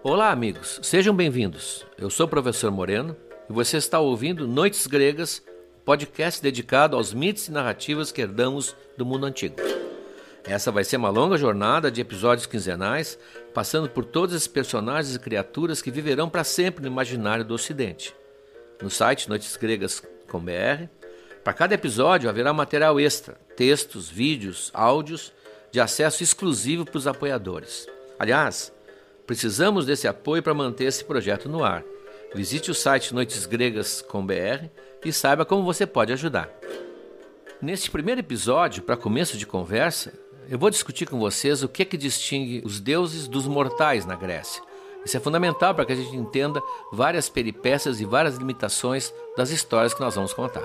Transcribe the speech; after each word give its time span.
Olá, 0.00 0.30
amigos, 0.30 0.78
sejam 0.80 1.12
bem-vindos. 1.14 1.84
Eu 1.98 2.08
sou 2.08 2.26
o 2.26 2.28
professor 2.28 2.70
Moreno 2.70 3.16
e 3.50 3.52
você 3.52 3.78
está 3.78 3.98
ouvindo 3.98 4.46
Noites 4.46 4.86
Gregas, 4.86 5.42
podcast 5.84 6.40
dedicado 6.40 6.94
aos 6.94 7.12
mitos 7.12 7.48
e 7.48 7.50
narrativas 7.50 8.12
que 8.12 8.22
herdamos 8.22 8.76
do 8.96 9.04
mundo 9.04 9.26
antigo. 9.26 9.56
Essa 10.44 10.70
vai 10.70 10.84
ser 10.84 10.98
uma 10.98 11.10
longa 11.10 11.36
jornada 11.36 11.90
de 11.90 12.00
episódios 12.00 12.46
quinzenais, 12.46 13.18
passando 13.52 13.90
por 13.90 14.04
todos 14.04 14.36
esses 14.36 14.46
personagens 14.46 15.16
e 15.16 15.18
criaturas 15.18 15.82
que 15.82 15.90
viverão 15.90 16.30
para 16.30 16.44
sempre 16.44 16.80
no 16.80 16.86
imaginário 16.86 17.44
do 17.44 17.54
Ocidente. 17.54 18.14
No 18.80 18.88
site 18.88 19.28
noitesgregas.com.br, 19.28 20.86
para 21.42 21.52
cada 21.52 21.74
episódio 21.74 22.30
haverá 22.30 22.52
material 22.52 23.00
extra, 23.00 23.34
textos, 23.56 24.08
vídeos, 24.08 24.70
áudios 24.72 25.32
de 25.72 25.80
acesso 25.80 26.22
exclusivo 26.22 26.84
para 26.84 26.98
os 26.98 27.08
apoiadores. 27.08 27.88
Aliás, 28.16 28.72
precisamos 29.28 29.84
desse 29.84 30.08
apoio 30.08 30.42
para 30.42 30.54
manter 30.54 30.84
esse 30.84 31.04
projeto 31.04 31.50
no 31.50 31.62
ar. 31.62 31.84
Visite 32.34 32.70
o 32.70 32.74
site 32.74 33.14
noitesgregas.com.br 33.14 34.66
e 35.04 35.12
saiba 35.12 35.44
como 35.44 35.62
você 35.62 35.86
pode 35.86 36.14
ajudar. 36.14 36.48
Neste 37.60 37.90
primeiro 37.90 38.20
episódio, 38.20 38.82
para 38.82 38.96
começo 38.96 39.36
de 39.36 39.46
conversa, 39.46 40.14
eu 40.48 40.58
vou 40.58 40.70
discutir 40.70 41.04
com 41.04 41.18
vocês 41.18 41.62
o 41.62 41.68
que 41.68 41.82
é 41.82 41.84
que 41.84 41.98
distingue 41.98 42.62
os 42.64 42.80
deuses 42.80 43.28
dos 43.28 43.46
mortais 43.46 44.06
na 44.06 44.16
Grécia. 44.16 44.62
Isso 45.04 45.16
é 45.18 45.20
fundamental 45.20 45.74
para 45.74 45.84
que 45.84 45.92
a 45.92 45.96
gente 45.96 46.16
entenda 46.16 46.62
várias 46.90 47.28
peripécias 47.28 48.00
e 48.00 48.06
várias 48.06 48.36
limitações 48.36 49.12
das 49.36 49.50
histórias 49.50 49.92
que 49.92 50.00
nós 50.00 50.14
vamos 50.14 50.32
contar. 50.32 50.64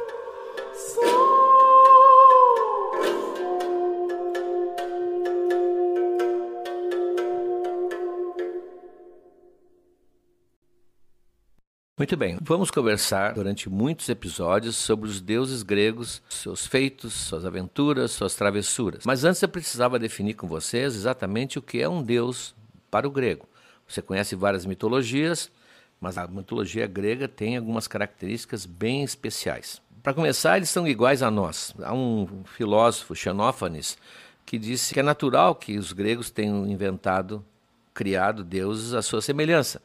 Muito 12.03 12.17
bem, 12.17 12.37
vamos 12.41 12.69
conversar 12.69 13.33
durante 13.33 13.69
muitos 13.69 14.09
episódios 14.09 14.75
sobre 14.75 15.09
os 15.09 15.21
deuses 15.21 15.63
gregos, 15.63 16.21
seus 16.27 16.67
feitos, 16.67 17.13
suas 17.13 17.45
aventuras, 17.45 18.11
suas 18.11 18.35
travessuras. 18.35 19.05
Mas 19.05 19.23
antes 19.23 19.41
eu 19.41 19.47
precisava 19.47 19.97
definir 19.97 20.33
com 20.33 20.45
vocês 20.45 20.95
exatamente 20.95 21.57
o 21.57 21.61
que 21.61 21.81
é 21.81 21.87
um 21.87 22.03
deus 22.03 22.53
para 22.91 23.07
o 23.07 23.09
grego. 23.09 23.47
Você 23.87 24.01
conhece 24.01 24.35
várias 24.35 24.65
mitologias, 24.65 25.49
mas 25.97 26.17
a 26.17 26.27
mitologia 26.27 26.85
grega 26.87 27.25
tem 27.25 27.55
algumas 27.55 27.87
características 27.87 28.65
bem 28.65 29.01
especiais. 29.01 29.81
Para 30.03 30.13
começar, 30.13 30.57
eles 30.57 30.69
são 30.69 30.85
iguais 30.85 31.23
a 31.23 31.31
nós. 31.31 31.73
Há 31.81 31.93
um 31.93 32.43
filósofo, 32.43 33.15
Xenófanes, 33.15 33.97
que 34.45 34.59
disse 34.59 34.93
que 34.93 34.99
é 34.99 35.03
natural 35.03 35.55
que 35.55 35.77
os 35.77 35.93
gregos 35.93 36.29
tenham 36.29 36.67
inventado, 36.67 37.45
criado 37.93 38.43
deuses 38.43 38.93
à 38.93 39.01
sua 39.01 39.21
semelhança 39.21 39.81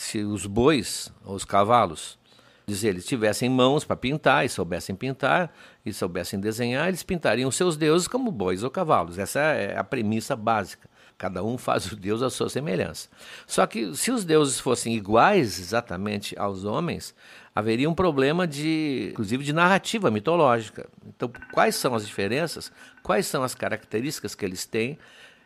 se 0.00 0.24
os 0.24 0.46
bois 0.46 1.12
ou 1.22 1.34
os 1.34 1.44
cavalos 1.44 2.18
dizer, 2.66 2.88
eles 2.88 3.04
tivessem 3.04 3.50
mãos 3.50 3.84
para 3.84 3.96
pintar 3.96 4.46
e 4.46 4.48
soubessem 4.48 4.96
pintar 4.96 5.52
e 5.84 5.92
soubessem 5.92 6.40
desenhar, 6.40 6.88
eles 6.88 7.02
pintariam 7.02 7.50
seus 7.50 7.76
deuses 7.76 8.08
como 8.08 8.32
bois 8.32 8.62
ou 8.62 8.70
cavalos. 8.70 9.18
Essa 9.18 9.40
é 9.40 9.76
a 9.76 9.84
premissa 9.84 10.34
básica. 10.34 10.88
Cada 11.18 11.44
um 11.44 11.58
faz 11.58 11.92
o 11.92 11.96
deus 11.96 12.22
à 12.22 12.30
sua 12.30 12.48
semelhança. 12.48 13.10
Só 13.46 13.66
que 13.66 13.94
se 13.94 14.10
os 14.10 14.24
deuses 14.24 14.58
fossem 14.58 14.96
iguais 14.96 15.58
exatamente 15.58 16.34
aos 16.38 16.64
homens, 16.64 17.14
haveria 17.54 17.90
um 17.90 17.94
problema 17.94 18.46
de, 18.46 19.08
inclusive, 19.12 19.44
de 19.44 19.52
narrativa 19.52 20.10
mitológica. 20.10 20.88
Então, 21.06 21.30
quais 21.52 21.74
são 21.74 21.94
as 21.94 22.06
diferenças? 22.06 22.72
Quais 23.02 23.26
são 23.26 23.42
as 23.42 23.54
características 23.54 24.34
que 24.34 24.46
eles 24.46 24.64
têm? 24.64 24.98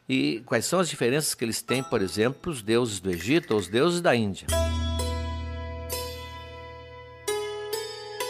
E 0.07 0.43
quais 0.45 0.67
são 0.67 0.81
as 0.81 0.89
diferenças 0.89 1.35
que 1.35 1.45
eles 1.45 1.63
têm, 1.63 1.83
por 1.83 2.03
exemplo, 2.03 2.53
os 2.53 2.61
deuses 2.61 3.01
do 3.01 3.11
Egito 3.11 3.55
ou 3.55 3.59
os 3.59 3.69
deuses 3.69 4.03
da 4.03 4.15
Índia? 4.15 4.47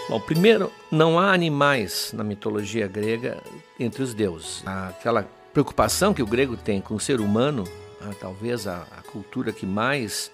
Bom, 0.08 0.20
primeiro, 0.20 0.70
não 0.90 1.18
há 1.18 1.32
animais 1.32 2.12
na 2.12 2.22
mitologia 2.22 2.86
grega 2.86 3.42
entre 3.80 4.02
os 4.02 4.14
deuses. 4.14 4.62
Aquela 4.66 5.28
preocupação 5.52 6.14
que 6.14 6.22
o 6.22 6.26
grego 6.26 6.56
tem 6.56 6.80
com 6.80 6.94
o 6.94 7.00
ser 7.00 7.20
humano, 7.20 7.64
talvez 8.20 8.68
a, 8.68 8.86
a 8.96 9.02
cultura 9.10 9.52
que 9.52 9.66
mais 9.66 10.30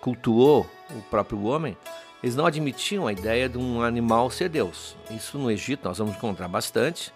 cultuou 0.00 0.70
o 0.90 1.02
próprio 1.10 1.42
homem, 1.44 1.76
eles 2.22 2.36
não 2.36 2.46
admitiam 2.46 3.08
a 3.08 3.12
ideia 3.12 3.48
de 3.48 3.58
um 3.58 3.82
animal 3.82 4.30
ser 4.30 4.48
Deus. 4.48 4.94
Isso 5.10 5.36
no 5.36 5.50
Egito 5.50 5.84
nós 5.84 5.98
vamos 5.98 6.14
encontrar 6.14 6.46
bastante. 6.46 7.12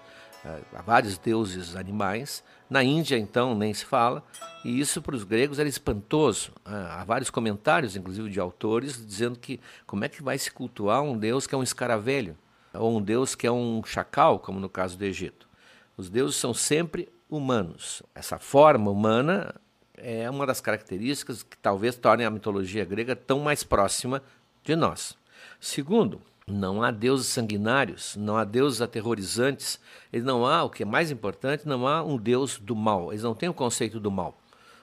Há 0.74 0.82
vários 0.82 1.18
deuses 1.18 1.76
animais, 1.76 2.42
na 2.70 2.84
Índia, 2.84 3.18
então, 3.18 3.54
nem 3.54 3.74
se 3.74 3.84
fala, 3.84 4.24
e 4.64 4.78
isso 4.78 5.02
para 5.02 5.16
os 5.16 5.24
gregos 5.24 5.58
era 5.58 5.68
espantoso. 5.68 6.52
Ah, 6.64 7.00
há 7.00 7.04
vários 7.04 7.28
comentários, 7.28 7.96
inclusive 7.96 8.30
de 8.30 8.38
autores, 8.38 9.04
dizendo 9.04 9.38
que 9.38 9.58
como 9.86 10.04
é 10.04 10.08
que 10.08 10.22
vai 10.22 10.38
se 10.38 10.50
cultuar 10.50 11.02
um 11.02 11.18
deus 11.18 11.46
que 11.46 11.54
é 11.54 11.58
um 11.58 11.62
escaravelho, 11.62 12.36
ou 12.72 12.96
um 12.96 13.02
deus 13.02 13.34
que 13.34 13.46
é 13.46 13.50
um 13.50 13.82
chacal, 13.84 14.38
como 14.38 14.60
no 14.60 14.68
caso 14.68 14.96
do 14.96 15.04
Egito. 15.04 15.48
Os 15.96 16.08
deuses 16.08 16.36
são 16.36 16.54
sempre 16.54 17.08
humanos. 17.28 18.02
Essa 18.14 18.38
forma 18.38 18.90
humana 18.90 19.54
é 19.96 20.30
uma 20.30 20.46
das 20.46 20.60
características 20.60 21.42
que 21.42 21.58
talvez 21.58 21.96
tornem 21.96 22.26
a 22.26 22.30
mitologia 22.30 22.84
grega 22.84 23.16
tão 23.16 23.40
mais 23.40 23.64
próxima 23.64 24.22
de 24.62 24.76
nós. 24.76 25.18
Segundo, 25.60 26.22
não 26.50 26.82
há 26.82 26.90
deuses 26.90 27.28
sanguinários, 27.28 28.16
não 28.16 28.36
há 28.36 28.44
deuses 28.44 28.82
aterrorizantes, 28.82 29.78
ele 30.12 30.24
não 30.24 30.46
há, 30.46 30.64
o 30.64 30.70
que 30.70 30.82
é 30.82 30.86
mais 30.86 31.10
importante, 31.10 31.66
não 31.66 31.86
há 31.86 32.02
um 32.02 32.16
deus 32.16 32.58
do 32.58 32.74
mal. 32.74 33.12
Eles 33.12 33.22
não 33.22 33.34
têm 33.34 33.48
o 33.48 33.54
conceito 33.54 34.00
do 34.00 34.10
mal. 34.10 34.38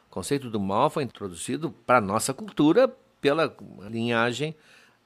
O 0.10 0.14
conceito 0.14 0.50
do 0.50 0.60
mal 0.60 0.90
foi 0.90 1.04
introduzido 1.04 1.72
para 1.86 1.98
a 1.98 2.02
nossa 2.02 2.34
cultura 2.34 2.88
pela 3.20 3.56
linhagem 3.90 4.56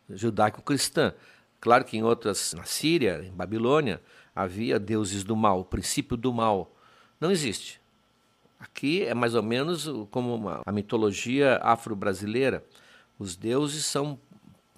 judaico-cristã. 0.10 1.14
Claro 1.60 1.86
que 1.86 1.98
em 1.98 2.04
outras, 2.04 2.54
na 2.54 2.64
Síria, 2.64 3.24
em 3.24 3.32
Babilônia, 3.32 4.02
havia 4.36 4.80
deuses 4.80 5.24
do 5.24 5.36
mal, 5.36 5.60
o 5.60 5.66
princípio 5.66 6.16
do 6.16 6.34
mal. 6.34 6.72
Não 7.20 7.32
existe. 7.32 7.80
Aqui 8.60 9.04
é 9.04 9.14
mais 9.14 9.34
ou 9.34 9.42
menos 9.42 9.90
como 10.12 10.36
uma, 10.36 10.62
a 10.66 10.72
mitologia 10.72 11.60
afro-brasileira. 11.64 12.64
Os 13.18 13.36
deuses 13.36 13.86
são 13.86 14.20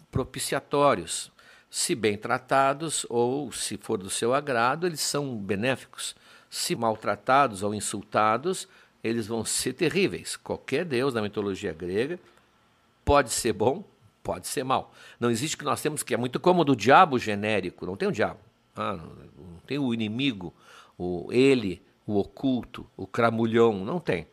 propiciatórios, 0.10 1.33
se 1.74 1.96
bem 1.96 2.16
tratados 2.16 3.04
ou, 3.10 3.52
se 3.52 3.78
for 3.78 3.98
do 3.98 4.08
seu 4.08 4.32
agrado, 4.32 4.86
eles 4.86 5.02
são 5.02 5.36
benéficos. 5.36 6.16
Se 6.48 6.76
maltratados 6.76 7.64
ou 7.64 7.74
insultados, 7.74 8.68
eles 9.04 9.26
vão 9.26 9.44
ser 9.44 9.74
terríveis. 9.74 10.36
Qualquer 10.36 10.86
deus 10.86 11.16
da 11.16 11.20
mitologia 11.20 11.74
grega 11.74 12.20
pode 13.04 13.32
ser 13.32 13.54
bom, 13.54 13.84
pode 14.22 14.46
ser 14.46 14.64
mal. 14.64 14.94
Não 15.20 15.32
existe 15.32 15.58
que 15.58 15.66
nós 15.66 15.82
temos 15.82 16.04
que 16.04 16.14
é 16.14 16.18
muito 16.18 16.40
como 16.40 16.64
do 16.64 16.76
diabo 16.76 17.18
genérico. 17.18 17.88
Não 17.88 17.98
tem 17.98 18.08
o 18.08 18.12
diabo, 18.12 18.40
ah, 18.76 18.94
não 18.94 19.60
tem 19.66 19.80
o 19.80 19.96
inimigo, 19.96 20.54
o 20.96 21.28
ele, 21.32 21.82
o 22.06 22.20
oculto, 22.20 22.86
o 22.96 23.08
cramulhão. 23.08 23.84
Não 23.84 24.00
tem. 24.00 24.28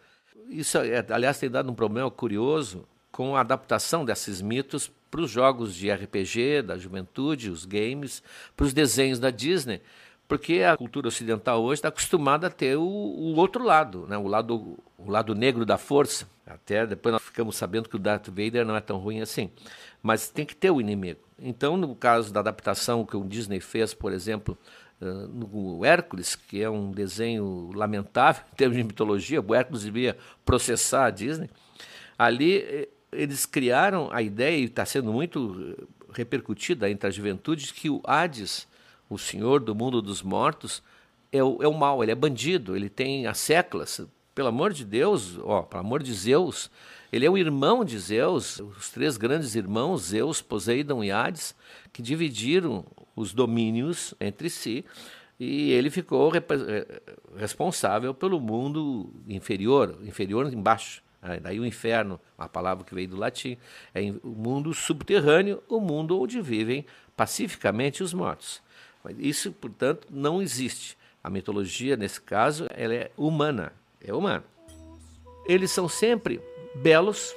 Isso, 0.50 0.76
é, 0.76 1.02
aliás, 1.08 1.38
tem 1.38 1.48
dado 1.48 1.72
um 1.72 1.74
problema 1.74 2.10
curioso 2.10 2.86
com 3.10 3.36
a 3.36 3.40
adaptação 3.40 4.04
desses 4.04 4.40
mitos 4.40 4.90
para 5.10 5.22
os 5.22 5.30
jogos 5.30 5.74
de 5.74 5.90
RPG 5.90 6.62
da 6.62 6.78
juventude, 6.78 7.50
os 7.50 7.64
games, 7.64 8.22
para 8.56 8.66
os 8.66 8.72
desenhos 8.72 9.18
da 9.18 9.30
Disney, 9.30 9.82
porque 10.28 10.62
a 10.62 10.76
cultura 10.76 11.08
ocidental 11.08 11.62
hoje 11.62 11.78
está 11.78 11.88
acostumada 11.88 12.46
a 12.46 12.50
ter 12.50 12.76
o, 12.76 12.82
o, 12.82 13.34
outro 13.34 13.64
lado, 13.64 14.06
né? 14.08 14.16
o 14.16 14.28
lado 14.28 14.78
o 14.96 15.10
lado 15.10 15.34
negro 15.34 15.64
da 15.64 15.78
força. 15.78 16.28
Até 16.46 16.86
depois 16.86 17.12
nós 17.12 17.22
ficamos 17.22 17.56
sabendo 17.56 17.88
que 17.88 17.96
o 17.96 17.98
Darth 17.98 18.28
Vader 18.28 18.64
não 18.64 18.76
é 18.76 18.80
tão 18.80 18.98
ruim 18.98 19.20
assim, 19.20 19.50
mas 20.02 20.28
tem 20.28 20.44
que 20.44 20.54
ter 20.54 20.70
o 20.70 20.80
inimigo. 20.80 21.20
Então, 21.38 21.76
no 21.76 21.94
caso 21.94 22.32
da 22.32 22.40
adaptação 22.40 23.04
que 23.04 23.16
o 23.16 23.24
Disney 23.24 23.60
fez, 23.60 23.94
por 23.94 24.12
exemplo, 24.12 24.58
no 25.00 25.84
Hércules, 25.84 26.36
que 26.36 26.62
é 26.62 26.68
um 26.68 26.90
desenho 26.90 27.70
lamentável 27.74 28.44
em 28.52 28.56
termos 28.56 28.76
de 28.76 28.84
mitologia, 28.84 29.40
o 29.40 29.54
Hércules 29.54 29.82
devia 29.82 30.16
processar 30.44 31.06
a 31.06 31.10
Disney. 31.10 31.48
Ali 32.18 32.58
eh, 32.58 32.88
eles 33.12 33.46
criaram 33.46 34.08
a 34.12 34.22
ideia, 34.22 34.56
e 34.56 34.64
está 34.64 34.84
sendo 34.84 35.12
muito 35.12 35.88
repercutida 36.12 36.90
entre 36.90 37.08
a 37.08 37.10
juventude, 37.10 37.72
que 37.72 37.90
o 37.90 38.00
Hades, 38.04 38.66
o 39.08 39.18
senhor 39.18 39.60
do 39.60 39.74
mundo 39.74 40.00
dos 40.00 40.22
mortos, 40.22 40.82
é 41.32 41.42
o, 41.42 41.62
é 41.62 41.68
o 41.68 41.72
mal, 41.72 42.02
ele 42.02 42.12
é 42.12 42.14
bandido, 42.14 42.76
ele 42.76 42.88
tem 42.88 43.26
as 43.26 43.38
seclas. 43.38 44.00
Pelo 44.34 44.48
amor 44.48 44.72
de 44.72 44.84
Deus, 44.84 45.38
ó, 45.42 45.62
pelo 45.62 45.80
amor 45.80 46.02
de 46.02 46.12
Zeus, 46.12 46.70
ele 47.12 47.26
é 47.26 47.30
o 47.30 47.38
irmão 47.38 47.84
de 47.84 47.98
Zeus, 47.98 48.60
os 48.60 48.90
três 48.90 49.16
grandes 49.16 49.54
irmãos, 49.54 50.02
Zeus, 50.02 50.40
Poseidon 50.40 51.02
e 51.02 51.10
Hades, 51.10 51.54
que 51.92 52.02
dividiram 52.02 52.84
os 53.14 53.32
domínios 53.32 54.14
entre 54.20 54.48
si 54.48 54.84
e 55.40 55.70
ele 55.70 55.88
ficou 55.88 56.30
eh, 56.36 57.00
responsável 57.34 58.12
pelo 58.12 58.38
mundo 58.38 59.10
inferior, 59.26 59.98
inferior 60.02 60.52
embaixo. 60.52 61.02
Daí 61.42 61.60
o 61.60 61.66
inferno, 61.66 62.18
uma 62.38 62.48
palavra 62.48 62.84
que 62.84 62.94
veio 62.94 63.08
do 63.08 63.16
latim, 63.16 63.58
é 63.94 64.00
o 64.22 64.28
mundo 64.28 64.72
subterrâneo, 64.72 65.62
o 65.68 65.78
mundo 65.78 66.18
onde 66.18 66.40
vivem 66.40 66.86
pacificamente 67.14 68.02
os 68.02 68.14
mortos. 68.14 68.62
Isso, 69.18 69.52
portanto, 69.52 70.08
não 70.10 70.40
existe. 70.40 70.96
A 71.22 71.28
mitologia, 71.28 71.96
nesse 71.96 72.20
caso, 72.20 72.66
ela 72.70 72.94
é 72.94 73.10
humana, 73.16 73.72
é 74.00 74.12
humana. 74.12 74.44
Eles 75.46 75.70
são 75.70 75.88
sempre 75.88 76.40
belos, 76.74 77.34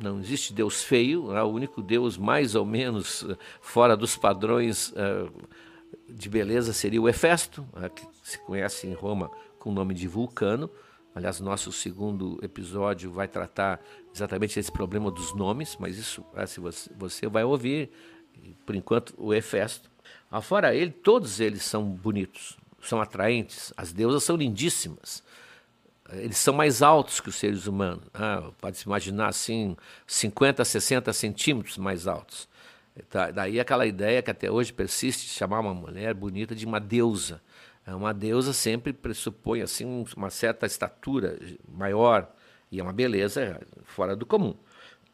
Não 0.00 0.18
existe 0.18 0.52
Deus 0.52 0.82
feio, 0.82 1.26
o 1.30 1.44
único 1.44 1.82
Deus 1.82 2.16
mais 2.16 2.54
ou 2.54 2.64
menos 2.64 3.24
eh, 3.28 3.36
fora 3.60 3.96
dos 3.96 4.16
padrões 4.16 4.88
uh, 4.92 5.30
de 6.08 6.28
beleza 6.28 6.72
seria 6.72 7.02
o 7.02 7.08
Hefesto, 7.08 7.62
uh, 7.74 7.90
que 7.90 8.02
se 8.22 8.38
conhece 8.38 8.86
em 8.86 8.94
Roma 8.94 9.30
com 9.58 9.70
o 9.70 9.72
nome 9.72 9.92
de 9.92 10.08
Vulcano. 10.08 10.70
Aliás, 11.14 11.40
nosso 11.40 11.70
segundo 11.72 12.38
episódio 12.42 13.10
vai 13.10 13.28
tratar 13.28 13.80
exatamente 14.14 14.58
esse 14.58 14.72
problema 14.72 15.10
dos 15.10 15.34
nomes, 15.34 15.76
mas 15.78 15.98
isso 15.98 16.24
uh, 16.34 16.46
se 16.46 16.58
você, 16.58 16.90
você 16.96 17.26
vai 17.28 17.44
ouvir, 17.44 17.90
por 18.64 18.74
enquanto, 18.74 19.14
o 19.18 19.34
Hefesto. 19.34 19.90
Fora 20.42 20.74
ele, 20.74 20.90
todos 20.90 21.40
eles 21.40 21.62
são 21.62 21.84
bonitos, 21.84 22.56
são 22.80 23.00
atraentes, 23.00 23.72
as 23.76 23.92
deusas 23.92 24.24
são 24.24 24.36
lindíssimas 24.36 25.22
eles 26.12 26.36
são 26.38 26.54
mais 26.54 26.82
altos 26.82 27.20
que 27.20 27.28
os 27.28 27.36
seres 27.36 27.66
humanos. 27.66 28.04
Ah, 28.12 28.50
Pode-se 28.60 28.84
imaginar 28.84 29.28
assim, 29.28 29.76
50, 30.06 30.64
60 30.64 31.12
centímetros 31.12 31.78
mais 31.78 32.06
altos. 32.06 32.48
Tá, 33.08 33.30
daí 33.30 33.58
aquela 33.58 33.86
ideia 33.86 34.20
que 34.20 34.30
até 34.30 34.50
hoje 34.50 34.72
persiste 34.72 35.26
de 35.26 35.32
chamar 35.32 35.60
uma 35.60 35.72
mulher 35.72 36.12
bonita 36.12 36.54
de 36.54 36.66
uma 36.66 36.78
deusa. 36.78 37.40
É, 37.86 37.94
uma 37.94 38.14
deusa 38.14 38.52
sempre 38.52 38.92
pressupõe 38.92 39.60
assim 39.60 40.04
uma 40.16 40.30
certa 40.30 40.66
estatura 40.66 41.38
maior 41.68 42.32
e 42.70 42.80
é 42.80 42.82
uma 42.82 42.92
beleza 42.92 43.60
fora 43.84 44.14
do 44.16 44.24
comum. 44.24 44.54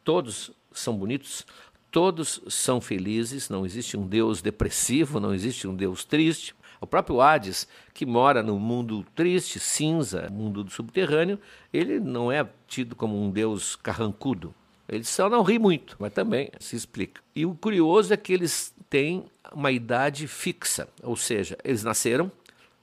Todos 0.03 0.51
são 0.71 0.95
bonitos, 0.95 1.45
todos 1.91 2.41
são 2.47 2.79
felizes, 2.79 3.49
não 3.49 3.65
existe 3.65 3.97
um 3.97 4.07
deus 4.07 4.41
depressivo, 4.41 5.19
não 5.19 5.33
existe 5.33 5.67
um 5.67 5.75
deus 5.75 6.05
triste. 6.05 6.55
O 6.81 6.87
próprio 6.87 7.19
Hades, 7.19 7.67
que 7.93 8.05
mora 8.05 8.41
no 8.41 8.57
mundo 8.57 9.05
triste, 9.13 9.59
cinza, 9.59 10.29
mundo 10.29 10.63
do 10.63 10.71
subterrâneo, 10.71 11.37
ele 11.73 11.99
não 11.99 12.31
é 12.31 12.47
tido 12.67 12.95
como 12.95 13.21
um 13.21 13.29
deus 13.29 13.75
carrancudo. 13.75 14.55
Ele 14.87 15.03
só 15.03 15.29
não 15.29 15.43
ri 15.43 15.59
muito, 15.59 15.97
mas 15.99 16.13
também 16.13 16.49
se 16.59 16.75
explica. 16.75 17.21
E 17.35 17.45
o 17.45 17.53
curioso 17.53 18.13
é 18.13 18.17
que 18.17 18.31
eles 18.31 18.73
têm 18.89 19.25
uma 19.53 19.71
idade 19.71 20.27
fixa, 20.27 20.87
ou 21.03 21.15
seja, 21.15 21.57
eles 21.63 21.83
nasceram, 21.83 22.31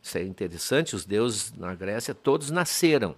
isso 0.07 0.19
é 0.19 0.23
interessante, 0.23 0.95
os 0.95 1.05
deuses 1.05 1.53
na 1.53 1.75
Grécia 1.75 2.15
todos 2.15 2.51
nasceram. 2.51 3.17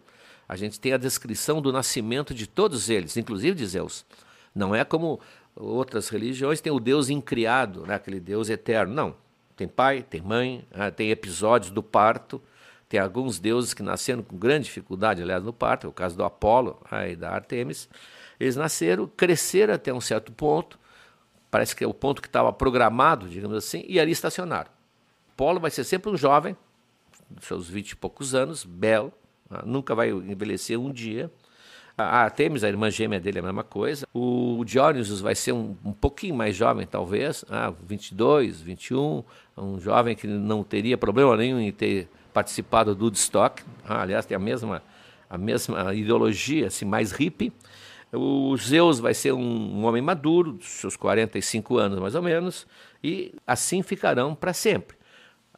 A 0.49 0.57
gente 0.57 0.81
tem 0.81 0.93
a 0.93 0.97
descrição 0.97 1.61
do 1.61 1.71
nascimento 1.71 2.33
de 2.33 2.47
todos 2.47 2.89
eles, 2.89 3.17
inclusive 3.17 3.55
de 3.55 3.67
Zeus. 3.67 4.07
Não 4.55 4.75
é 4.75 4.85
como 4.85 5.21
outras 5.55 6.09
religiões, 6.09 6.61
tem 6.61 6.73
o 6.73 6.81
Deus 6.81 7.11
incriado, 7.11 7.87
né, 7.87 7.95
aquele 7.95 8.19
Deus 8.19 8.49
eterno. 8.49 8.95
Não, 8.95 9.15
tem 9.55 9.69
pai, 9.69 10.03
tem 10.03 10.23
mãe, 10.23 10.65
ah, 10.73 10.91
tem 10.91 11.11
episódios 11.11 11.71
do 11.71 11.83
parto, 11.83 12.41
tem 12.89 12.99
alguns 12.99 13.39
deuses 13.39 13.75
que 13.75 13.83
nasceram 13.83 14.23
com 14.23 14.39
grande 14.39 14.65
dificuldade, 14.65 15.23
aliás, 15.23 15.43
no 15.45 15.53
parto, 15.53 15.87
é 15.87 15.91
o 15.91 15.93
caso 15.93 16.17
do 16.17 16.25
Apolo 16.25 16.81
ah, 16.91 17.07
e 17.07 17.15
da 17.15 17.31
Artemis. 17.31 17.89
Eles 18.41 18.57
nasceram, 18.57 19.07
cresceram 19.07 19.75
até 19.75 19.93
um 19.93 20.01
certo 20.01 20.33
ponto, 20.33 20.79
parece 21.51 21.77
que 21.77 21.85
é 21.85 21.87
o 21.87 21.93
ponto 21.93 22.23
que 22.23 22.29
estava 22.29 22.51
programado, 22.51 23.29
digamos 23.29 23.57
assim, 23.57 23.85
e 23.87 24.01
ali 24.01 24.13
estacionaram. 24.13 24.71
Apolo 25.33 25.61
vai 25.61 25.71
ser 25.71 25.85
sempre 25.85 26.11
um 26.11 26.17
jovem, 26.17 26.57
seus 27.41 27.69
vinte 27.69 27.91
e 27.91 27.97
poucos 27.97 28.35
anos, 28.35 28.65
belo, 28.65 29.13
ah, 29.51 29.63
nunca 29.65 29.95
vai 29.95 30.11
envelhecer 30.11 30.79
um 30.79 30.93
dia, 30.93 31.31
a 31.99 32.23
Artemis, 32.23 32.63
a 32.63 32.69
irmã 32.69 32.91
gêmea 32.91 33.19
dele, 33.19 33.39
é 33.39 33.41
a 33.41 33.45
mesma 33.45 33.65
coisa. 33.65 34.07
O 34.15 34.63
Dionysus 34.65 35.21
vai 35.21 35.35
ser 35.35 35.51
um, 35.51 35.77
um 35.85 35.93
pouquinho 35.93 36.35
mais 36.35 36.55
jovem, 36.55 36.87
talvez, 36.87 37.45
ah, 37.51 37.73
22, 37.85 38.61
21, 38.61 39.25
um 39.57 39.81
jovem 39.81 40.15
que 40.15 40.29
não 40.29 40.63
teria 40.63 40.97
problema 40.97 41.37
nenhum 41.37 41.59
em 41.59 41.73
ter 41.73 42.09
participado 42.33 42.95
do 42.95 43.07
Woodstock. 43.07 43.65
Ah, 43.85 44.03
aliás, 44.03 44.25
tem 44.25 44.37
a 44.37 44.39
mesma, 44.39 44.81
a 45.29 45.37
mesma 45.37 45.93
ideologia, 45.93 46.69
assim, 46.69 46.85
mais 46.85 47.11
hippie. 47.11 47.53
O 48.13 48.57
Zeus 48.57 49.01
vai 49.01 49.13
ser 49.13 49.33
um, 49.33 49.41
um 49.41 49.85
homem 49.85 50.01
maduro, 50.01 50.53
dos 50.53 50.69
seus 50.69 50.97
45 50.97 51.77
anos 51.79 51.99
mais 51.99 52.15
ou 52.15 52.23
menos, 52.23 52.65
e 53.03 53.35
assim 53.45 53.83
ficarão 53.83 54.37
para 54.37 54.53
sempre. 54.53 54.97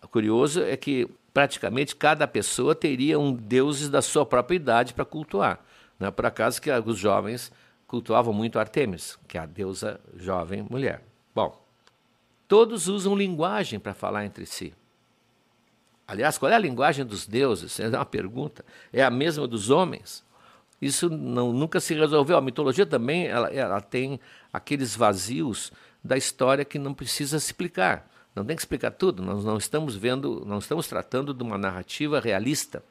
O 0.02 0.08
curioso 0.08 0.62
é 0.62 0.76
que 0.76 1.06
praticamente 1.32 1.96
cada 1.96 2.26
pessoa 2.26 2.74
teria 2.74 3.18
um 3.18 3.32
deuses 3.32 3.88
da 3.88 4.02
sua 4.02 4.26
própria 4.26 4.56
idade 4.56 4.94
para 4.94 5.04
cultuar. 5.04 5.60
Não 5.98 6.08
é 6.08 6.10
por 6.10 6.26
acaso 6.26 6.60
que 6.60 6.70
os 6.70 6.98
jovens 6.98 7.52
cultuavam 7.86 8.32
muito 8.32 8.58
Artemis, 8.58 9.18
que 9.26 9.36
é 9.36 9.40
a 9.40 9.46
deusa 9.46 10.00
jovem 10.16 10.66
mulher. 10.68 11.02
Bom, 11.34 11.60
todos 12.48 12.88
usam 12.88 13.16
linguagem 13.16 13.78
para 13.78 13.94
falar 13.94 14.24
entre 14.24 14.46
si. 14.46 14.72
Aliás, 16.06 16.38
qual 16.38 16.50
é 16.50 16.54
a 16.56 16.58
linguagem 16.58 17.04
dos 17.04 17.26
deuses? 17.26 17.78
É 17.78 17.88
uma 17.88 18.04
pergunta. 18.04 18.64
É 18.92 19.02
a 19.02 19.10
mesma 19.10 19.46
dos 19.46 19.70
homens? 19.70 20.24
Isso 20.80 21.08
não, 21.08 21.52
nunca 21.52 21.78
se 21.78 21.94
resolveu. 21.94 22.36
A 22.36 22.40
mitologia 22.40 22.86
também 22.86 23.26
ela, 23.26 23.48
ela 23.52 23.80
tem 23.80 24.18
aqueles 24.52 24.96
vazios 24.96 25.70
da 26.02 26.16
história 26.16 26.64
que 26.64 26.78
não 26.78 26.94
precisa 26.94 27.38
se 27.38 27.46
explicar. 27.46 28.10
Não 28.34 28.44
tem 28.44 28.56
que 28.56 28.62
explicar 28.62 28.92
tudo. 28.92 29.22
Nós 29.22 29.44
não 29.44 29.56
estamos 29.56 29.96
vendo, 29.96 30.44
não 30.46 30.58
estamos 30.58 30.86
tratando 30.86 31.34
de 31.34 31.42
uma 31.42 31.58
narrativa 31.58 32.20
realista. 32.20 32.82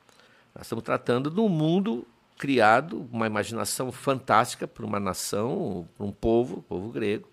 Nós 0.54 0.66
estamos 0.66 0.84
tratando 0.84 1.30
de 1.30 1.40
um 1.40 1.50
mundo 1.50 2.06
criado 2.38 3.08
uma 3.12 3.28
imaginação 3.28 3.92
fantástica 3.92 4.66
para 4.66 4.86
uma 4.86 5.00
nação, 5.00 5.88
para 5.98 6.06
um 6.06 6.12
povo, 6.12 6.62
povo 6.64 6.90
grego, 6.90 7.28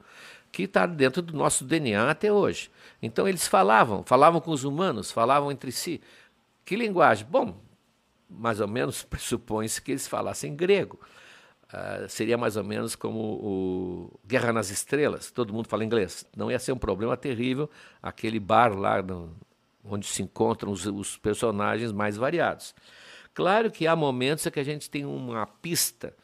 que 0.51 0.65
está 0.65 0.85
dentro 0.85 1.23
do 1.23 1.37
nosso 1.37 1.65
DNA 1.65 2.11
até 2.11 2.33
hoje. 2.33 2.71
Então 3.01 3.29
eles 3.29 3.47
falavam, 3.47 4.03
falavam 4.05 4.41
com 4.41 4.51
os 4.51 4.65
humanos, 4.65 5.13
falavam 5.13 5.53
entre 5.53 5.71
si. 5.71 6.01
Que 6.65 6.75
linguagem? 6.75 7.27
Bom, 7.31 7.57
mais 8.29 8.61
ou 8.61 8.67
menos 8.67 9.03
pressupõe-se 9.05 9.81
que 9.81 9.93
eles 9.93 10.09
falassem 10.09 10.57
grego. 10.57 10.99
Uh, 11.77 12.09
seria 12.09 12.39
mais 12.39 12.57
ou 12.57 12.65
menos 12.65 12.97
como 12.97 13.21
o 13.21 14.21
Guerra 14.27 14.51
nas 14.51 14.71
Estrelas, 14.71 15.31
todo 15.31 15.53
mundo 15.53 15.69
fala 15.69 15.85
inglês. 15.85 16.25
Não 16.35 16.51
ia 16.51 16.59
ser 16.59 16.73
um 16.73 16.79
problema 16.79 17.19
terrível 17.19 17.69
aquele 18.03 18.41
bar 18.41 18.75
lá 18.75 19.03
no, 19.03 19.37
onde 19.85 20.07
se 20.07 20.23
encontram 20.23 20.73
os, 20.73 20.87
os 20.87 21.19
personagens 21.19 21.93
mais 21.93 22.17
variados. 22.17 22.75
Claro 23.35 23.71
que 23.71 23.87
há 23.87 23.95
momentos 23.95 24.47
em 24.47 24.51
que 24.51 24.59
a 24.59 24.65
gente 24.65 24.89
tem 24.89 25.05
uma 25.05 25.47
pista 25.47 26.17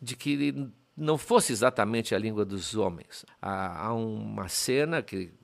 de 0.00 0.16
que 0.16 0.70
não 0.96 1.18
fosse 1.18 1.52
exatamente 1.52 2.14
a 2.14 2.18
língua 2.18 2.42
dos 2.42 2.74
homens. 2.74 3.26
Há, 3.42 3.88
há 3.88 3.92
uma 3.92 4.48
cena 4.48 5.02
que 5.02 5.34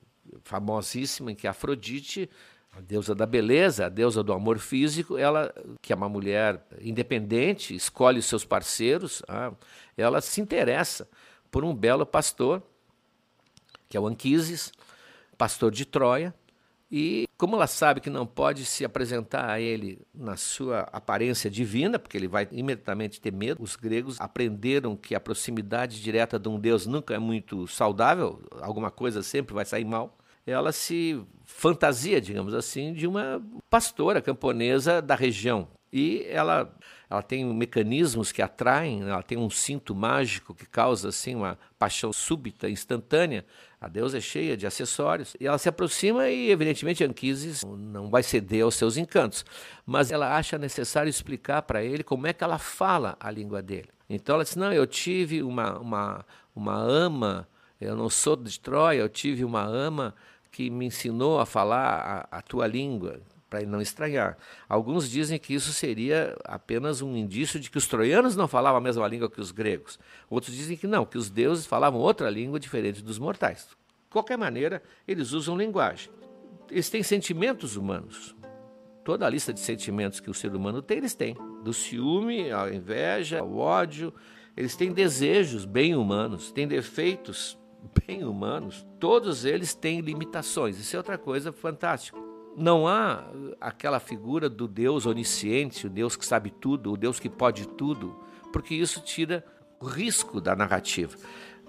famosíssima 0.43 1.31
em 1.31 1.35
que 1.35 1.47
Afrodite, 1.47 2.27
a 2.75 2.81
deusa 2.81 3.13
da 3.13 3.25
beleza, 3.25 3.85
a 3.85 3.89
deusa 3.89 4.23
do 4.23 4.33
amor 4.33 4.57
físico, 4.59 5.17
ela 5.17 5.53
que 5.81 5.93
é 5.93 5.95
uma 5.95 6.09
mulher 6.09 6.65
independente, 6.81 7.75
escolhe 7.75 8.19
os 8.19 8.25
seus 8.25 8.43
parceiros, 8.43 9.21
ah, 9.27 9.53
ela 9.95 10.21
se 10.21 10.41
interessa 10.41 11.07
por 11.51 11.63
um 11.63 11.73
belo 11.73 12.05
pastor 12.05 12.61
que 13.93 13.97
é 13.97 13.99
o 13.99 14.07
Anquises, 14.07 14.71
pastor 15.37 15.71
de 15.71 15.85
Troia, 15.85 16.33
e 16.91 17.27
como 17.37 17.55
ela 17.55 17.67
sabe 17.67 18.01
que 18.01 18.09
não 18.09 18.25
pode 18.25 18.65
se 18.65 18.83
apresentar 18.83 19.47
a 19.47 19.59
ele 19.59 20.01
na 20.11 20.35
sua 20.35 20.81
aparência 20.91 21.47
divina, 21.47 21.99
porque 21.99 22.17
ele 22.17 22.27
vai 22.27 22.47
imediatamente 22.51 23.21
ter 23.21 23.31
medo, 23.31 23.61
os 23.61 23.75
gregos 23.75 24.19
aprenderam 24.19 24.95
que 24.95 25.13
a 25.13 25.19
proximidade 25.19 26.01
direta 26.01 26.39
de 26.39 26.49
um 26.49 26.59
deus 26.59 26.87
nunca 26.87 27.13
é 27.13 27.19
muito 27.19 27.67
saudável, 27.67 28.41
alguma 28.61 28.89
coisa 28.89 29.21
sempre 29.21 29.53
vai 29.53 29.63
sair 29.63 29.85
mal. 29.85 30.17
Ela 30.45 30.71
se 30.71 31.21
fantasia, 31.45 32.19
digamos 32.19 32.53
assim, 32.53 32.93
de 32.93 33.07
uma 33.07 33.41
pastora 33.69 34.21
camponesa 34.21 35.01
da 35.01 35.15
região. 35.15 35.67
E 35.91 36.25
ela 36.29 36.73
ela 37.13 37.21
tem 37.21 37.45
mecanismos 37.45 38.31
que 38.31 38.41
atraem, 38.41 39.03
ela 39.03 39.21
tem 39.21 39.37
um 39.37 39.47
cinto 39.47 39.93
mágico 39.93 40.55
que 40.55 40.65
causa 40.65 41.09
assim 41.09 41.35
uma 41.35 41.59
paixão 41.77 42.11
súbita, 42.11 42.67
instantânea. 42.67 43.45
A 43.79 43.87
deusa 43.87 44.17
é 44.17 44.21
cheia 44.21 44.57
de 44.57 44.65
acessórios 44.65 45.35
e 45.39 45.45
ela 45.45 45.59
se 45.59 45.69
aproxima 45.69 46.27
e 46.27 46.49
evidentemente 46.49 47.03
Anquises 47.03 47.63
não 47.63 48.09
vai 48.09 48.23
ceder 48.23 48.63
aos 48.63 48.73
seus 48.73 48.97
encantos, 48.97 49.45
mas 49.85 50.11
ela 50.11 50.35
acha 50.35 50.57
necessário 50.57 51.07
explicar 51.07 51.61
para 51.61 51.83
ele 51.83 52.03
como 52.03 52.25
é 52.25 52.33
que 52.33 52.43
ela 52.43 52.57
fala 52.57 53.15
a 53.19 53.29
língua 53.29 53.61
dele. 53.61 53.89
Então 54.09 54.33
ela 54.33 54.43
diz: 54.43 54.55
"Não, 54.55 54.73
eu 54.73 54.87
tive 54.87 55.43
uma 55.43 55.77
uma 55.77 56.25
uma 56.55 56.75
ama, 56.75 57.47
eu 57.79 57.95
não 57.95 58.09
sou 58.09 58.35
de 58.35 58.59
Troia, 58.59 59.01
eu 59.01 59.09
tive 59.09 59.45
uma 59.45 59.61
ama 59.61 60.15
que 60.53 60.69
me 60.69 60.85
ensinou 60.85 61.39
a 61.39 61.45
falar 61.47 62.27
a, 62.31 62.37
a 62.37 62.41
tua 62.41 62.67
língua, 62.67 63.19
para 63.49 63.65
não 63.65 63.81
estranhar. 63.81 64.37
Alguns 64.69 65.09
dizem 65.09 65.39
que 65.39 65.53
isso 65.53 65.73
seria 65.73 66.37
apenas 66.43 67.01
um 67.01 67.17
indício 67.17 67.59
de 67.59 67.69
que 67.69 67.77
os 67.77 67.87
troianos 67.87 68.35
não 68.35 68.47
falavam 68.47 68.77
a 68.77 68.81
mesma 68.81 69.07
língua 69.07 69.29
que 69.29 69.41
os 69.41 69.51
gregos. 69.51 69.99
Outros 70.29 70.55
dizem 70.55 70.77
que 70.77 70.87
não, 70.87 71.05
que 71.05 71.17
os 71.17 71.29
deuses 71.29 71.65
falavam 71.65 71.99
outra 71.99 72.29
língua 72.29 72.59
diferente 72.59 73.03
dos 73.03 73.17
mortais. 73.17 73.67
De 73.67 74.11
qualquer 74.11 74.37
maneira, 74.37 74.81
eles 75.07 75.31
usam 75.31 75.57
linguagem. 75.57 76.11
Eles 76.69 76.89
têm 76.89 77.01
sentimentos 77.01 77.75
humanos. 77.75 78.35
Toda 79.03 79.25
a 79.25 79.29
lista 79.29 79.51
de 79.51 79.59
sentimentos 79.59 80.19
que 80.19 80.29
o 80.29 80.33
ser 80.33 80.55
humano 80.55 80.81
tem, 80.81 80.97
eles 80.97 81.15
têm. 81.15 81.35
Do 81.63 81.73
ciúme, 81.73 82.51
à 82.51 82.73
inveja, 82.73 83.39
ao 83.39 83.57
ódio. 83.57 84.13
Eles 84.55 84.75
têm 84.75 84.91
desejos 84.91 85.65
bem 85.65 85.95
humanos, 85.95 86.51
têm 86.51 86.67
defeitos 86.67 87.57
bem 88.05 88.23
humanos. 88.23 88.85
Todos 88.99 89.45
eles 89.45 89.73
têm 89.73 90.01
limitações. 90.01 90.79
Isso 90.79 90.95
é 90.95 90.99
outra 90.99 91.17
coisa 91.17 91.51
fantástica. 91.51 92.17
Não 92.55 92.87
há 92.87 93.23
aquela 93.59 93.99
figura 93.99 94.47
do 94.47 94.67
Deus 94.67 95.05
onisciente, 95.05 95.87
o 95.87 95.89
Deus 95.89 96.15
que 96.15 96.25
sabe 96.25 96.51
tudo, 96.51 96.91
o 96.91 96.97
Deus 96.97 97.19
que 97.19 97.29
pode 97.29 97.67
tudo, 97.67 98.15
porque 98.51 98.75
isso 98.75 99.01
tira 99.01 99.43
risco 99.81 100.39
da 100.39 100.55
narrativa. 100.55 101.17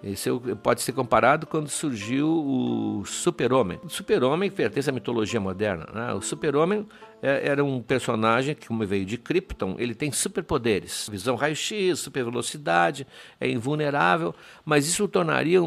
Isso 0.05 0.39
pode 0.63 0.83
ser 0.83 0.93
comparado 0.93 1.47
quando 1.47 1.69
surgiu 1.69 2.29
o 2.29 3.05
Super-Homem. 3.07 3.81
O 3.83 3.89
Super-Homem 3.89 4.51
pertence 4.51 4.91
à 4.91 4.93
mitologia 4.93 5.41
moderna. 5.41 5.87
Né? 5.95 6.13
O 6.13 6.21
Super-Homem 6.21 6.87
é, 7.23 7.49
era 7.49 7.65
um 7.65 7.81
personagem 7.81 8.55
que, 8.55 8.69
como 8.69 8.87
veio 8.87 9.07
de 9.07 9.17
Krypton, 9.17 9.77
ele 9.79 9.95
tem 9.95 10.13
superpoderes. 10.13 11.09
Visão 11.11 11.37
raio-x, 11.37 12.01
super 12.01 12.23
velocidade, 12.23 13.07
é 13.41 13.49
invulnerável, 13.49 14.35
mas 14.63 14.87
isso 14.87 15.05
o 15.05 15.09
tornaria 15.09 15.63
um, 15.63 15.67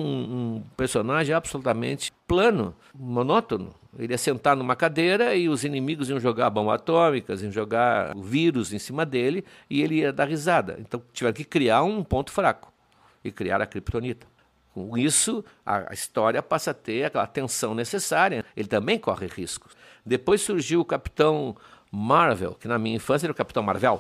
um 0.58 0.64
personagem 0.78 1.34
absolutamente 1.34 2.14
plano, 2.28 2.76
monótono. 2.94 3.74
Ele 3.98 4.14
ia 4.14 4.20
sentar 4.20 4.56
numa 4.56 4.76
cadeira 4.76 5.34
e 5.36 5.50
os 5.50 5.64
inimigos 5.64 6.12
iam 6.12 6.20
jogar 6.20 6.52
bombas 6.52 6.76
atômicas, 6.76 7.42
iam 7.42 7.52
jogar 7.52 8.16
vírus 8.16 8.72
em 8.72 8.78
cima 8.78 9.04
dele 9.04 9.44
e 9.68 9.82
ele 9.82 9.96
ia 9.96 10.14
dar 10.14 10.26
risada. 10.26 10.78
Então 10.80 11.02
tiveram 11.12 11.34
que 11.34 11.44
criar 11.44 11.82
um 11.82 12.04
ponto 12.04 12.32
fraco 12.32 12.77
e 13.28 13.32
criar 13.32 13.62
a 13.62 13.66
Kryptonita. 13.66 14.28
Com 14.74 14.96
isso, 14.96 15.44
a 15.66 15.92
história 15.92 16.42
passa 16.44 16.70
a 16.70 16.74
ter 16.74 17.06
aquela 17.06 17.26
tensão 17.26 17.74
necessária. 17.74 18.46
Ele 18.56 18.68
também 18.68 19.00
corre 19.00 19.26
riscos. 19.26 19.76
Depois 20.06 20.42
surgiu 20.42 20.82
o 20.82 20.86
Capitão 20.86 21.56
Marvel, 21.92 22.54
que 22.54 22.68
na 22.68 22.78
minha 22.78 22.96
infância 22.96 23.26
era 23.26 23.32
o 23.32 23.36
Capitão 23.36 23.64
Marvel, 23.64 24.00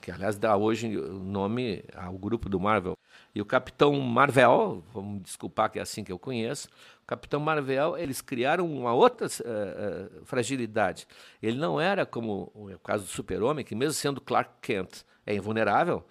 que 0.00 0.10
aliás 0.10 0.36
dá 0.36 0.56
hoje 0.56 0.96
o 0.96 1.14
nome 1.14 1.84
ao 1.94 2.14
grupo 2.14 2.48
do 2.48 2.58
Marvel. 2.58 2.98
E 3.34 3.40
o 3.40 3.44
Capitão 3.44 3.92
Marvel, 4.00 4.82
vamos 4.92 5.22
desculpar 5.22 5.70
que 5.70 5.78
é 5.78 5.82
assim 5.82 6.02
que 6.02 6.10
eu 6.10 6.18
conheço, 6.18 6.68
o 7.04 7.06
Capitão 7.06 7.38
Marvel, 7.38 7.96
eles 7.96 8.20
criaram 8.20 8.66
uma 8.66 8.92
outra 8.92 9.28
uh, 9.28 10.24
fragilidade. 10.24 11.06
Ele 11.40 11.56
não 11.56 11.80
era 11.80 12.04
como 12.04 12.50
o 12.54 12.76
caso 12.82 13.04
do 13.04 13.10
Super-Homem, 13.10 13.64
que 13.64 13.74
mesmo 13.74 13.92
sendo 13.92 14.20
Clark 14.20 14.50
Kent 14.60 15.04
é 15.24 15.34
invulnerável, 15.34 16.04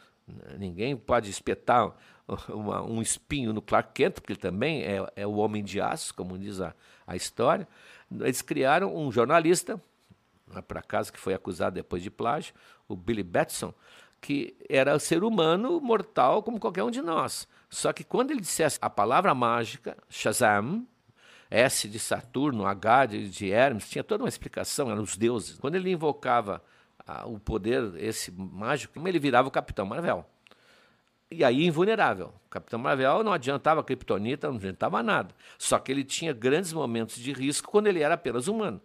ninguém 0.58 0.96
pode 0.96 1.30
espetar 1.30 1.94
uma, 2.50 2.82
um 2.82 3.02
espinho 3.02 3.54
no 3.54 3.62
Clark 3.62 3.94
Kent, 3.94 4.16
porque 4.16 4.34
ele 4.34 4.40
também 4.40 4.84
é, 4.84 5.06
é 5.16 5.28
o 5.28 5.36
homem 5.36 5.64
de 5.64 5.80
aço, 5.80 6.14
como 6.14 6.38
diz 6.38 6.60
a, 6.60 6.74
a 7.06 7.16
história. 7.16 7.68
Eles 8.12 8.42
criaram 8.42 8.96
um 8.96 9.12
jornalista, 9.12 9.82
para 10.68 10.82
casa 10.82 11.12
que 11.12 11.20
foi 11.20 11.34
acusado 11.34 11.76
depois 11.76 12.04
de 12.04 12.12
plágio, 12.12 12.54
o 12.88 12.96
Billy 12.96 13.24
Batson, 13.24 13.74
que 14.22 14.56
era 14.70 14.98
ser 15.00 15.24
humano 15.24 15.80
mortal 15.80 16.42
como 16.42 16.60
qualquer 16.60 16.84
um 16.84 16.92
de 16.92 17.02
nós. 17.02 17.48
Só 17.70 17.92
que 17.92 18.04
quando 18.04 18.32
ele 18.32 18.42
dissesse 18.42 18.78
a 18.82 18.90
palavra 18.90 19.34
mágica, 19.34 19.98
Shazam, 20.10 20.86
S 21.50 21.88
de 21.88 22.00
Saturno, 22.00 22.66
H 22.66 23.06
de, 23.08 23.30
de 23.30 23.52
Hermes, 23.52 23.90
tinha 23.90 24.04
toda 24.04 24.24
uma 24.24 24.30
explicação, 24.30 24.90
eram 24.90 25.04
os 25.04 25.18
deuses. 25.18 25.58
Quando 25.60 25.76
ele 25.76 25.92
invocava 25.92 26.64
ah, 27.06 27.28
o 27.28 27.40
poder 27.40 27.96
esse 27.98 28.32
mágico, 28.32 29.08
ele 29.08 29.20
virava 29.20 29.48
o 29.48 29.52
Capitão 29.52 29.86
Marvel. 29.86 30.26
E 31.36 31.44
aí 31.44 31.66
invulnerável. 31.66 32.34
O 32.46 32.50
Capitão 32.50 32.80
Marvel 32.80 33.24
não 33.24 33.34
adiantava 33.34 33.82
a 33.82 33.84
Kryptonita, 33.84 34.48
não 34.48 34.56
adiantava 34.56 35.04
nada. 35.04 35.36
Só 35.58 35.78
que 35.78 35.92
ele 35.92 36.06
tinha 36.06 36.32
grandes 36.32 36.72
momentos 36.72 37.18
de 37.18 37.34
risco 37.34 37.70
quando 37.70 37.88
ele 37.88 38.02
era 38.02 38.14
apenas 38.14 38.48
humano. 38.48 38.82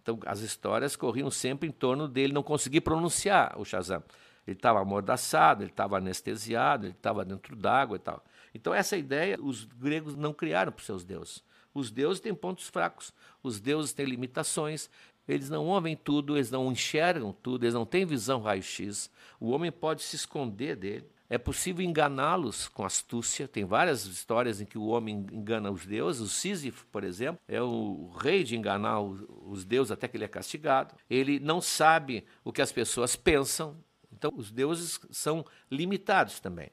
Então 0.00 0.18
as 0.26 0.40
histórias 0.40 0.96
corriam 0.96 1.30
sempre 1.30 1.66
em 1.66 1.72
torno 1.72 2.06
dele 2.06 2.34
não 2.34 2.42
conseguir 2.42 2.82
pronunciar 2.82 3.58
o 3.58 3.64
Shazam. 3.64 4.02
Ele 4.46 4.54
estava 4.54 4.80
amordaçado, 4.80 5.62
ele 5.62 5.70
estava 5.70 5.96
anestesiado, 5.96 6.84
ele 6.84 6.92
estava 6.92 7.24
dentro 7.24 7.56
d'água 7.56 7.96
e 7.96 8.00
tal. 8.00 8.22
Então 8.54 8.74
essa 8.74 8.98
ideia 8.98 9.38
os 9.40 9.64
gregos 9.64 10.14
não 10.14 10.34
criaram 10.34 10.70
para 10.70 10.80
os 10.80 10.86
seus 10.86 11.04
deuses. 11.04 11.42
Os 11.72 11.90
deuses 11.90 12.20
têm 12.20 12.34
pontos 12.34 12.68
fracos, 12.68 13.14
os 13.42 13.58
deuses 13.58 13.94
têm 13.94 14.04
limitações, 14.04 14.90
eles 15.26 15.48
não 15.48 15.66
ouvem 15.66 15.96
tudo, 15.96 16.36
eles 16.36 16.50
não 16.50 16.70
enxergam 16.70 17.32
tudo, 17.32 17.64
eles 17.64 17.74
não 17.74 17.86
têm 17.86 18.04
visão 18.04 18.42
raio-x. 18.42 19.10
O 19.40 19.50
homem 19.50 19.72
pode 19.72 20.02
se 20.02 20.16
esconder 20.16 20.76
dele. 20.76 21.13
É 21.28 21.38
possível 21.38 21.84
enganá-los 21.84 22.68
com 22.68 22.84
astúcia. 22.84 23.48
Tem 23.48 23.64
várias 23.64 24.04
histórias 24.04 24.60
em 24.60 24.66
que 24.66 24.76
o 24.76 24.86
homem 24.86 25.26
engana 25.32 25.70
os 25.70 25.86
deuses. 25.86 26.20
O 26.20 26.28
Sísifo, 26.28 26.86
por 26.92 27.02
exemplo, 27.02 27.40
é 27.48 27.62
o 27.62 28.10
rei 28.20 28.44
de 28.44 28.56
enganar 28.56 29.00
os 29.00 29.64
deuses 29.64 29.90
até 29.90 30.06
que 30.06 30.16
ele 30.16 30.24
é 30.24 30.28
castigado. 30.28 30.94
Ele 31.08 31.40
não 31.40 31.60
sabe 31.60 32.24
o 32.44 32.52
que 32.52 32.60
as 32.60 32.70
pessoas 32.70 33.16
pensam. 33.16 33.76
Então, 34.12 34.32
os 34.36 34.50
deuses 34.50 35.00
são 35.10 35.44
limitados 35.70 36.40
também. 36.40 36.70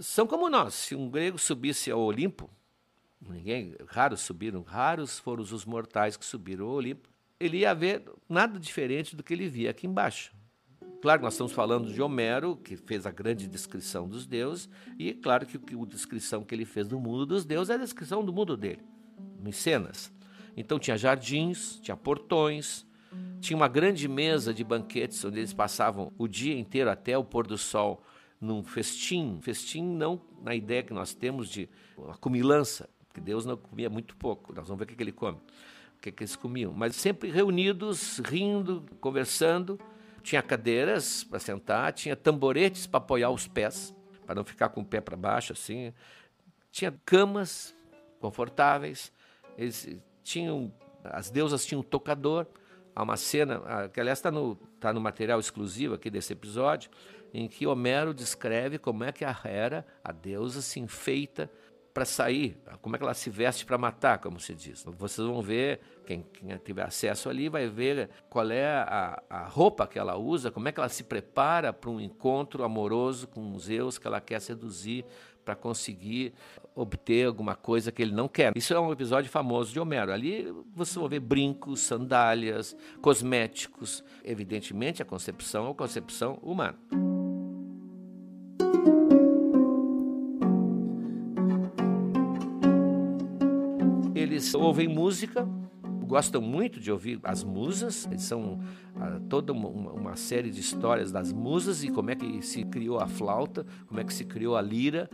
São 0.00 0.26
como 0.26 0.48
nós. 0.48 0.74
Se 0.74 0.94
um 0.94 1.10
grego 1.10 1.38
subisse 1.38 1.90
ao 1.90 2.00
Olimpo, 2.00 2.48
ninguém, 3.20 3.74
raros 3.88 4.20
subiram, 4.20 4.62
raros 4.62 5.18
foram 5.18 5.42
os 5.42 5.64
mortais 5.64 6.16
que 6.16 6.24
subiram 6.24 6.66
ao 6.66 6.72
Olimpo. 6.72 7.08
Ele 7.38 7.58
ia 7.58 7.74
ver 7.74 8.04
nada 8.28 8.58
diferente 8.58 9.16
do 9.16 9.22
que 9.22 9.34
ele 9.34 9.48
via 9.48 9.70
aqui 9.70 9.86
embaixo. 9.86 10.32
Claro 11.00 11.22
nós 11.22 11.32
estamos 11.32 11.52
falando 11.52 11.90
de 11.90 12.02
Homero, 12.02 12.56
que 12.56 12.76
fez 12.76 13.06
a 13.06 13.10
grande 13.10 13.46
descrição 13.46 14.06
dos 14.06 14.26
deuses, 14.26 14.68
e 14.98 15.14
claro 15.14 15.46
que 15.46 15.56
a 15.56 15.86
descrição 15.86 16.44
que 16.44 16.54
ele 16.54 16.66
fez 16.66 16.86
do 16.86 17.00
mundo 17.00 17.24
dos 17.24 17.46
deuses 17.46 17.70
é 17.70 17.74
a 17.74 17.78
descrição 17.78 18.22
do 18.22 18.32
mundo 18.32 18.54
dele, 18.54 18.82
em 19.42 19.50
cenas. 19.50 20.12
Então 20.54 20.78
tinha 20.78 20.98
jardins, 20.98 21.80
tinha 21.80 21.96
portões, 21.96 22.86
tinha 23.40 23.56
uma 23.56 23.68
grande 23.68 24.06
mesa 24.06 24.52
de 24.52 24.62
banquetes 24.62 25.24
onde 25.24 25.38
eles 25.38 25.54
passavam 25.54 26.12
o 26.18 26.28
dia 26.28 26.58
inteiro 26.58 26.90
até 26.90 27.16
o 27.16 27.24
pôr 27.24 27.46
do 27.46 27.56
sol 27.56 28.02
num 28.38 28.62
festim. 28.62 29.38
Festim 29.40 29.82
não 29.82 30.20
na 30.42 30.54
ideia 30.54 30.82
que 30.82 30.92
nós 30.92 31.14
temos 31.14 31.48
de 31.48 31.66
uma 31.96 32.16
comilança, 32.18 32.90
porque 33.08 33.22
Deus 33.22 33.46
não 33.46 33.56
comia 33.56 33.88
muito 33.88 34.14
pouco. 34.16 34.52
Nós 34.52 34.68
vamos 34.68 34.78
ver 34.78 34.92
o 34.92 34.96
que 34.96 35.02
ele 35.02 35.12
come, 35.12 35.38
o 35.96 36.00
que 36.00 36.12
eles 36.18 36.36
comiam. 36.36 36.74
Mas 36.74 36.94
sempre 36.94 37.30
reunidos, 37.30 38.18
rindo, 38.18 38.84
conversando 39.00 39.80
tinha 40.22 40.42
cadeiras 40.42 41.24
para 41.24 41.38
sentar, 41.38 41.92
tinha 41.92 42.14
tamboretes 42.16 42.86
para 42.86 42.98
apoiar 42.98 43.30
os 43.30 43.46
pés, 43.46 43.94
para 44.26 44.34
não 44.34 44.44
ficar 44.44 44.68
com 44.68 44.80
o 44.80 44.84
pé 44.84 45.00
para 45.00 45.16
baixo 45.16 45.52
assim. 45.52 45.92
Tinha 46.70 46.94
camas 47.04 47.74
confortáveis. 48.20 49.12
Eles 49.56 49.88
tinham, 50.22 50.72
as 51.02 51.30
deusas 51.30 51.66
tinham 51.66 51.80
um 51.80 51.84
tocador. 51.84 52.46
Há 52.94 53.02
uma 53.02 53.16
cena, 53.16 53.88
que 53.92 54.00
aliás 54.00 54.18
está 54.18 54.30
no, 54.30 54.56
tá 54.78 54.92
no 54.92 55.00
material 55.00 55.40
exclusivo 55.40 55.94
aqui 55.94 56.10
desse 56.10 56.32
episódio, 56.32 56.90
em 57.32 57.48
que 57.48 57.66
Homero 57.66 58.12
descreve 58.12 58.78
como 58.78 59.04
é 59.04 59.12
que 59.12 59.24
a 59.24 59.36
Hera, 59.44 59.86
a 60.02 60.12
deusa, 60.12 60.60
se 60.60 60.80
enfeita 60.80 61.50
para 62.00 62.06
sair, 62.06 62.56
como 62.80 62.96
é 62.96 62.98
que 62.98 63.04
ela 63.04 63.12
se 63.12 63.28
veste 63.28 63.66
para 63.66 63.76
matar, 63.76 64.16
como 64.20 64.40
se 64.40 64.54
diz. 64.54 64.82
Vocês 64.96 65.26
vão 65.26 65.42
ver, 65.42 65.80
quem, 66.06 66.24
quem, 66.32 66.56
tiver 66.56 66.82
acesso 66.82 67.28
ali 67.28 67.50
vai 67.50 67.68
ver 67.68 68.08
qual 68.30 68.50
é 68.50 68.64
a, 68.64 69.22
a, 69.28 69.44
roupa 69.44 69.86
que 69.86 69.98
ela 69.98 70.16
usa, 70.16 70.50
como 70.50 70.66
é 70.66 70.72
que 70.72 70.80
ela 70.80 70.88
se 70.88 71.04
prepara 71.04 71.74
para 71.74 71.90
um 71.90 72.00
encontro 72.00 72.64
amoroso 72.64 73.28
com 73.28 73.58
Zeus 73.58 73.98
que 73.98 74.06
ela 74.06 74.18
quer 74.18 74.40
seduzir 74.40 75.04
para 75.44 75.54
conseguir 75.54 76.32
obter 76.74 77.26
alguma 77.26 77.54
coisa 77.54 77.92
que 77.92 78.00
ele 78.00 78.14
não 78.14 78.28
quer. 78.28 78.56
Isso 78.56 78.72
é 78.72 78.80
um 78.80 78.92
episódio 78.92 79.30
famoso 79.30 79.70
de 79.70 79.78
Homero. 79.78 80.10
Ali 80.10 80.50
vocês 80.74 80.94
vão 80.94 81.06
ver 81.06 81.20
brincos, 81.20 81.80
sandálias, 81.80 82.74
cosméticos. 83.02 84.02
Evidentemente, 84.24 85.02
a 85.02 85.04
concepção 85.04 85.68
é 85.68 85.74
concepção 85.74 86.38
humana. 86.42 86.78
Ouvem 94.60 94.88
música, 94.88 95.48
gostam 96.06 96.40
muito 96.40 96.80
de 96.80 96.90
ouvir 96.90 97.20
as 97.22 97.44
musas, 97.44 98.08
são 98.18 98.60
ah, 98.96 99.20
toda 99.28 99.52
uma, 99.52 100.16
série 100.16 100.50
de 100.50 100.60
histórias 100.60 101.12
das 101.12 101.32
musas 101.32 101.84
e 101.84 101.90
como 101.90 102.10
é 102.10 102.16
que 102.16 102.42
se 102.42 102.64
criou 102.64 102.98
a 102.98 103.06
flauta, 103.06 103.64
como 103.86 104.00
é 104.00 104.04
que 104.04 104.12
se 104.12 104.24
criou 104.24 104.56
a 104.56 104.60
lira, 104.60 105.08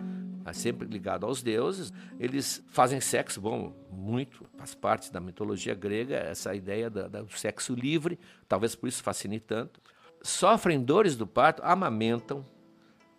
ah, 0.45 0.53
sempre 0.53 0.89
ligado 0.89 1.27
aos 1.27 1.43
deuses. 1.43 1.93
Eles 2.19 2.65
fazem 2.69 3.01
sexo, 3.01 3.41
bom, 3.41 3.75
muito, 3.91 4.45
faz 4.57 4.75
parte 4.75 5.13
da 5.13 5.21
mitologia 5.21 5.75
grega, 5.75 6.17
essa 6.17 6.55
ideia 6.55 6.89
do 6.89 7.29
sexo 7.37 7.75
livre, 7.75 8.19
talvez 8.49 8.75
por 8.75 8.89
isso 8.89 9.03
fascine 9.03 9.39
tanto. 9.39 9.81
Sofrem 10.23 10.83
dores 10.83 11.15
do 11.15 11.27
parto, 11.27 11.63
amamentam, 11.63 12.45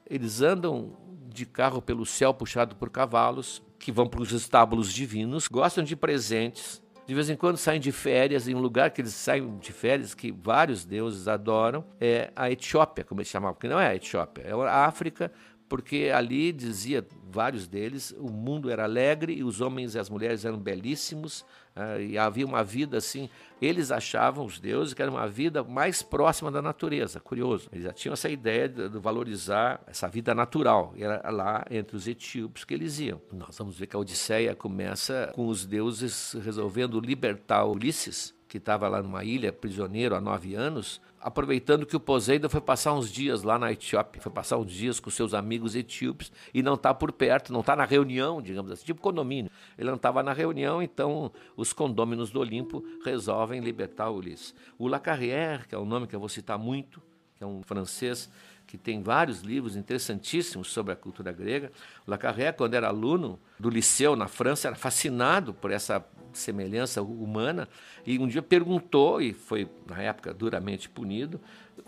eles 0.10 0.42
andam 0.42 1.07
de 1.38 1.46
carro 1.46 1.82
pelo 1.82 2.06
céu 2.06 2.34
puxado 2.34 2.75
por 2.75 2.89
cavalos, 2.89 3.62
que 3.79 3.91
vão 3.91 4.08
para 4.08 4.22
os 4.22 4.32
estábulos 4.32 4.91
divinos, 4.91 5.48
gostam 5.48 5.84
de 5.84 5.96
presentes, 5.96 6.82
de 7.06 7.13
vez 7.13 7.29
em 7.29 7.36
quando 7.38 7.56
saem 7.56 7.79
de 7.79 7.91
férias, 7.91 8.48
em 8.48 8.56
um 8.56 8.60
lugar 8.60 8.91
que 8.91 9.00
eles 9.00 9.13
saem 9.13 9.58
de 9.60 9.72
férias, 9.72 10.13
que 10.13 10.32
vários 10.32 10.84
deuses 10.84 11.27
adoram, 11.27 11.86
é 12.01 12.32
a 12.36 12.51
Etiópia, 12.51 13.06
como 13.06 13.22
eles 13.22 13.29
chamavam, 13.29 13.53
porque 13.53 13.70
não 13.70 13.79
é 13.79 13.88
a 13.88 13.96
Etiópia, 13.96 14.44
é 14.44 14.51
a 14.53 14.86
África, 14.86 15.32
porque 15.70 16.12
ali 16.14 16.52
dizia 16.52 17.06
vários 17.30 17.68
deles, 17.68 18.16
o 18.18 18.30
mundo 18.30 18.70
era 18.70 18.84
alegre 18.84 19.34
e 19.34 19.44
os 19.44 19.62
homens 19.62 19.96
e 19.96 20.00
as 20.00 20.10
mulheres 20.10 20.46
eram 20.46 20.58
belíssimos 20.58 21.42
uh, 21.76 22.00
e 22.00 22.18
havia 22.18 22.46
uma 22.46 22.64
vida 22.64 22.98
assim. 22.98 23.30
Eles 23.62 23.92
achavam 23.92 24.46
os 24.46 24.60
deuses 24.60 24.94
que 24.94 25.02
era 25.02 25.12
uma 25.12 25.28
vida 25.28 25.64
mais 25.64 26.02
próxima 26.02 26.50
da 26.50 26.62
natureza. 26.62 27.20
Curioso, 27.20 27.70
eles 27.72 27.84
já 27.84 27.94
tinham 27.94 28.14
essa 28.14 28.30
ideia 28.30 28.70
de, 28.70 28.88
valorizar 29.00 29.82
essa 29.88 30.08
vida 30.08 30.34
natural. 30.34 30.94
Era 30.98 31.30
lá 31.30 31.66
entre 31.70 31.96
os 31.96 32.08
etíopes 32.08 32.64
que 32.64 32.74
eles 32.74 33.00
iam. 33.00 33.22
Nós 33.32 33.58
vamos 33.58 33.78
ver 33.78 33.88
que 33.88 33.96
a 33.96 34.00
Odisseia 34.00 34.56
começa 34.56 35.32
com 35.36 35.48
os 35.48 35.66
deuses 35.66 36.34
resolvendo 36.44 37.00
libertar 37.00 37.66
Ulisses 37.66 38.37
que 38.48 38.58
estava 38.58 38.88
lá 38.88 39.01
numa 39.01 39.24
ilha 39.24 39.51
prisioneiro 39.51 40.16
há 40.16 40.22
nove 40.22 40.56
anos, 40.56 41.01
aproveitando 41.20 41.86
que 41.86 41.96
o 41.96 42.00
Poseidon 42.00 42.48
foi 42.48 42.62
passar 42.62 42.94
uns 42.94 43.12
dias 43.12 43.44
lá 43.44 43.60
na 43.60 43.72
Etiópia, 43.72 44.22
foi 44.22 44.32
passar 44.32 44.58
uns 44.58 44.72
dias 44.72 45.00
com 45.00 45.10
seus 45.10 45.34
amigos 45.34 45.75
etíopes 45.75 46.32
e 46.54 46.63
não 46.63 46.75
está 46.75 46.94
por 46.94 47.12
perto, 47.12 47.51
não 47.51 47.60
está 47.60 47.75
na 47.75 47.86
reunião, 47.86 48.42
digamos 48.42 48.72
assim, 48.72 48.86
tipo 48.86 49.01
condomínio. 49.01 49.51
Ele 49.77 49.89
não 49.89 49.98
estava 49.98 50.24
na 50.24 50.34
reunião, 50.34 50.82
então 50.82 51.32
os 51.56 51.74
condôminos 51.74 52.32
do 52.32 52.39
Olimpo 52.39 52.84
resolvem 53.04 53.60
libertar 53.60 54.10
Ulisses. 54.10 54.56
O 54.77 54.88
Lacarrière, 54.88 55.68
que 55.68 55.75
é 55.75 55.77
um 55.77 55.86
nome 55.86 56.08
que 56.08 56.16
eu 56.16 56.20
vou 56.20 56.30
citar 56.30 56.58
muito, 56.58 57.01
que 57.36 57.44
é 57.44 57.48
um 57.48 57.62
francês 57.62 58.30
que 58.68 58.78
tem 58.78 59.02
vários 59.02 59.42
livros 59.42 59.78
interessantíssimos 59.78 60.68
sobre 60.68 60.92
a 60.92 60.96
cultura 60.96 61.32
grega. 61.32 61.72
O 62.06 62.12
Lacarrière, 62.12 62.56
quando 62.56 62.74
era 62.74 62.90
aluno 62.90 63.40
do 63.58 63.70
liceu 63.70 64.16
na 64.16 64.28
França, 64.28 64.68
era 64.68 64.76
fascinado 64.76 65.54
por 65.54 65.72
essa 65.72 66.06
semelhança 66.34 67.02
humana 67.02 67.68
e 68.06 68.20
um 68.20 68.28
dia 68.28 68.42
perguntou, 68.42 69.22
e 69.22 69.34
foi 69.34 69.70
na 69.88 70.02
época 70.02 70.34
duramente 70.34 70.90
punido, 70.90 71.40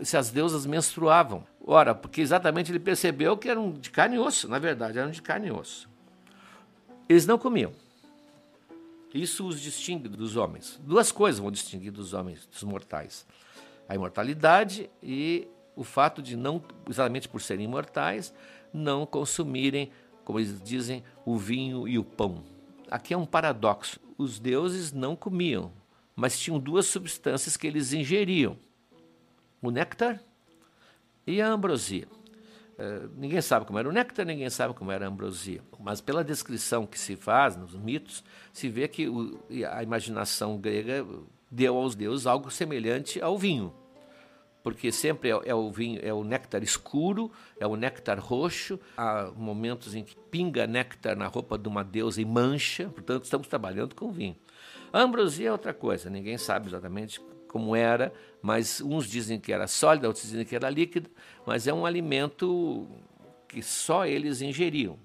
se 0.01 0.15
as 0.15 0.31
deusas 0.31 0.65
menstruavam. 0.65 1.45
Ora, 1.63 1.93
porque 1.93 2.21
exatamente 2.21 2.71
ele 2.71 2.79
percebeu 2.79 3.37
que 3.37 3.49
eram 3.49 3.73
de 3.73 3.91
carne 3.91 4.15
e 4.15 4.19
osso, 4.19 4.47
na 4.47 4.57
verdade, 4.57 4.97
eram 4.97 5.11
de 5.11 5.21
carne 5.21 5.49
e 5.49 5.51
osso. 5.51 5.89
Eles 7.09 7.25
não 7.25 7.37
comiam. 7.37 7.73
Isso 9.13 9.45
os 9.45 9.59
distingue 9.59 10.07
dos 10.07 10.37
homens. 10.37 10.79
Duas 10.83 11.11
coisas 11.11 11.39
vão 11.39 11.51
distinguir 11.51 11.91
dos 11.91 12.13
homens, 12.13 12.47
dos 12.47 12.63
mortais: 12.63 13.25
a 13.87 13.95
imortalidade 13.95 14.89
e 15.01 15.47
o 15.79 15.83
fato 15.85 16.21
de 16.21 16.35
não, 16.35 16.61
exatamente 16.89 17.29
por 17.29 17.41
serem 17.41 17.63
imortais, 17.63 18.33
não 18.73 19.05
consumirem, 19.05 19.89
como 20.25 20.37
eles 20.37 20.61
dizem, 20.61 21.01
o 21.25 21.37
vinho 21.37 21.87
e 21.87 21.97
o 21.97 22.03
pão. 22.03 22.43
Aqui 22.91 23.13
é 23.13 23.17
um 23.17 23.25
paradoxo. 23.25 23.97
Os 24.17 24.39
deuses 24.39 24.91
não 24.91 25.15
comiam, 25.15 25.71
mas 26.17 26.37
tinham 26.37 26.59
duas 26.59 26.85
substâncias 26.85 27.55
que 27.55 27.65
eles 27.65 27.93
ingeriam: 27.93 28.57
o 29.61 29.71
néctar 29.71 30.21
e 31.25 31.41
a 31.41 31.47
ambrosia. 31.47 32.09
Uh, 32.77 33.09
ninguém 33.15 33.41
sabe 33.41 33.65
como 33.65 33.79
era 33.79 33.87
o 33.87 33.91
néctar, 33.93 34.25
ninguém 34.25 34.49
sabe 34.49 34.73
como 34.73 34.91
era 34.91 35.05
a 35.05 35.09
ambrosia. 35.09 35.63
Mas 35.79 36.01
pela 36.01 36.25
descrição 36.25 36.85
que 36.85 36.99
se 36.99 37.15
faz 37.15 37.55
nos 37.55 37.73
mitos, 37.73 38.21
se 38.51 38.67
vê 38.67 38.85
que 38.89 39.07
o, 39.07 39.39
a 39.71 39.81
imaginação 39.81 40.57
grega 40.57 41.05
deu 41.49 41.77
aos 41.77 41.95
deuses 41.95 42.27
algo 42.27 42.51
semelhante 42.51 43.21
ao 43.21 43.37
vinho 43.37 43.73
porque 44.69 44.91
sempre 44.91 45.31
é, 45.31 45.39
é, 45.45 45.55
o 45.55 45.71
vinho, 45.71 45.99
é 46.03 46.13
o 46.13 46.23
néctar 46.23 46.61
escuro, 46.61 47.31
é 47.59 47.65
o 47.65 47.75
néctar 47.75 48.19
roxo. 48.19 48.79
Há 48.95 49.31
momentos 49.35 49.95
em 49.95 50.03
que 50.03 50.15
pinga 50.29 50.67
néctar 50.67 51.17
na 51.17 51.25
roupa 51.25 51.57
de 51.57 51.67
uma 51.67 51.83
deusa 51.83 52.21
e 52.21 52.25
mancha, 52.25 52.87
portanto, 52.87 53.23
estamos 53.23 53.47
trabalhando 53.47 53.95
com 53.95 54.11
vinho. 54.11 54.35
Ambrosia 54.93 55.49
é 55.49 55.51
outra 55.51 55.73
coisa, 55.73 56.07
ninguém 56.07 56.37
sabe 56.37 56.67
exatamente 56.67 57.19
como 57.47 57.75
era, 57.75 58.13
mas 58.43 58.79
uns 58.79 59.07
dizem 59.07 59.39
que 59.39 59.51
era 59.51 59.65
sólida, 59.65 60.07
outros 60.07 60.29
dizem 60.29 60.45
que 60.45 60.55
era 60.55 60.69
líquida, 60.69 61.09
mas 61.47 61.65
é 61.65 61.73
um 61.73 61.83
alimento 61.83 62.87
que 63.47 63.63
só 63.63 64.05
eles 64.05 64.39
ingeriam. 64.39 64.99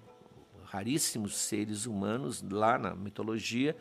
Raríssimos 0.64 1.38
seres 1.38 1.86
humanos 1.86 2.42
lá 2.42 2.76
na 2.76 2.94
mitologia 2.94 3.74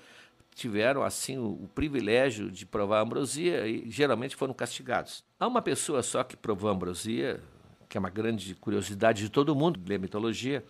tiveram 0.56 1.04
assim 1.04 1.38
o, 1.38 1.64
o, 1.64 1.70
privilégio 1.74 2.52
de 2.52 2.66
provar 2.66 3.00
a 3.00 3.02
ambrosia 3.02 3.68
e 3.68 3.90
geralmente 3.90 4.36
foram 4.36 4.54
castigados. 4.54 5.24
Há 5.40 5.48
uma 5.48 5.62
pessoa 5.62 6.04
só 6.04 6.24
que 6.24 6.36
provou 6.36 6.70
a 6.70 6.74
ambrosia, 6.74 7.42
que 7.90 7.98
é 7.98 8.00
uma 8.00 8.10
grande 8.10 8.56
curiosidade 8.56 9.22
de 9.22 9.30
todo 9.30 9.56
mundo 9.56 9.80
ler 9.88 10.00
mitologia, 10.00 10.64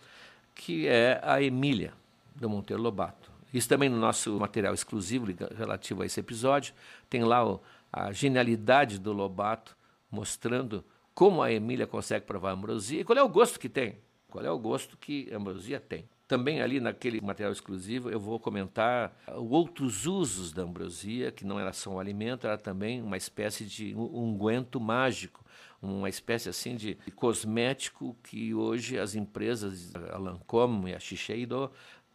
que 0.56 0.88
é 0.88 1.20
a 1.24 1.42
Emília 1.42 1.94
do 2.36 2.50
Monteiro 2.50 2.82
Lobato. 2.82 3.32
Isso 3.54 3.70
também 3.70 3.90
no 3.90 3.98
nosso 3.98 4.40
material 4.40 4.74
exclusivo 4.74 5.28
relativo 5.56 6.02
a 6.02 6.06
esse 6.06 6.20
episódio 6.20 6.74
tem 7.10 7.24
lá 7.24 7.46
o, 7.46 7.62
a 7.92 8.12
genialidade 8.12 8.98
do 8.98 9.14
Lobato 9.14 9.78
mostrando 10.10 10.84
como 11.14 11.42
a 11.42 11.52
Emília 11.52 11.86
consegue 11.86 12.26
provar 12.26 12.50
a 12.50 12.54
ambrosia 12.54 13.02
e 13.02 13.04
qual 13.04 13.18
é 13.18 13.22
o 13.22 13.30
gosto 13.30 13.60
que 13.60 13.70
tem. 13.70 13.98
Qual 14.28 14.44
é 14.44 14.50
o 14.50 14.58
gosto 14.58 14.98
que 14.98 15.32
a 15.32 15.38
ambrosia 15.38 15.80
tem. 15.80 16.10
Também 16.28 16.62
ali 16.62 16.80
naquele 16.80 17.20
material 17.20 17.52
exclusivo 17.52 18.10
eu 18.10 18.20
vou 18.20 18.40
comentar 18.40 19.14
outros 19.36 20.06
usos 20.06 20.54
da 20.54 20.64
ambrosia, 20.64 21.32
que 21.32 21.46
não 21.46 21.60
era 21.60 21.74
só 21.74 21.92
um 21.92 22.00
alimento, 22.00 22.48
era 22.48 22.58
também 22.58 23.02
uma 23.02 23.18
espécie 23.18 23.66
de 23.66 23.94
unguento 23.96 24.80
mágico, 24.80 25.44
uma 25.82 26.08
espécie 26.08 26.48
assim 26.48 26.76
de 26.76 26.96
cosmético 27.16 28.16
que 28.24 28.54
hoje 28.54 28.98
as 28.98 29.16
empresas, 29.16 29.94
a 30.12 30.18
Lancôme 30.18 30.92
e 30.92 30.96
a 30.96 31.00
Shiseido, 31.00 31.70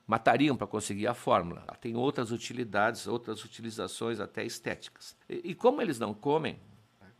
matariam 0.07 0.57
para 0.57 0.67
conseguir 0.67 1.07
a 1.07 1.13
fórmula. 1.13 1.61
Tem 1.79 1.95
outras 1.95 2.33
utilidades, 2.33 3.07
outras 3.07 3.45
utilizações 3.45 4.21
até 4.21 4.43
estéticas. 4.43 5.15
E, 5.29 5.51
e 5.51 5.55
como 5.55 5.83
eles 5.83 5.99
não 5.99 6.15
comem, 6.15 6.59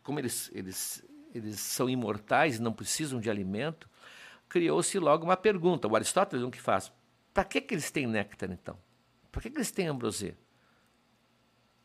como 0.01 0.19
eles, 0.19 0.49
eles, 0.55 1.05
eles 1.35 1.59
são 1.59 1.87
imortais 1.87 2.55
e 2.55 2.61
não 2.61 2.73
precisam 2.73 3.19
de 3.19 3.29
alimento, 3.29 3.87
criou-se 4.49 4.97
logo 4.99 5.23
uma 5.23 5.37
pergunta. 5.37 5.87
O 5.87 5.95
Aristóteles, 5.95 6.43
um 6.43 6.51
que 6.51 6.59
faz: 6.59 6.91
para 7.33 7.45
que, 7.45 7.61
que 7.61 7.73
eles 7.73 7.91
têm 7.91 8.07
néctar, 8.07 8.51
então? 8.51 8.77
Por 9.31 9.41
que, 9.41 9.49
que 9.49 9.57
eles 9.57 9.71
têm 9.71 9.87
ambrosia? 9.87 10.35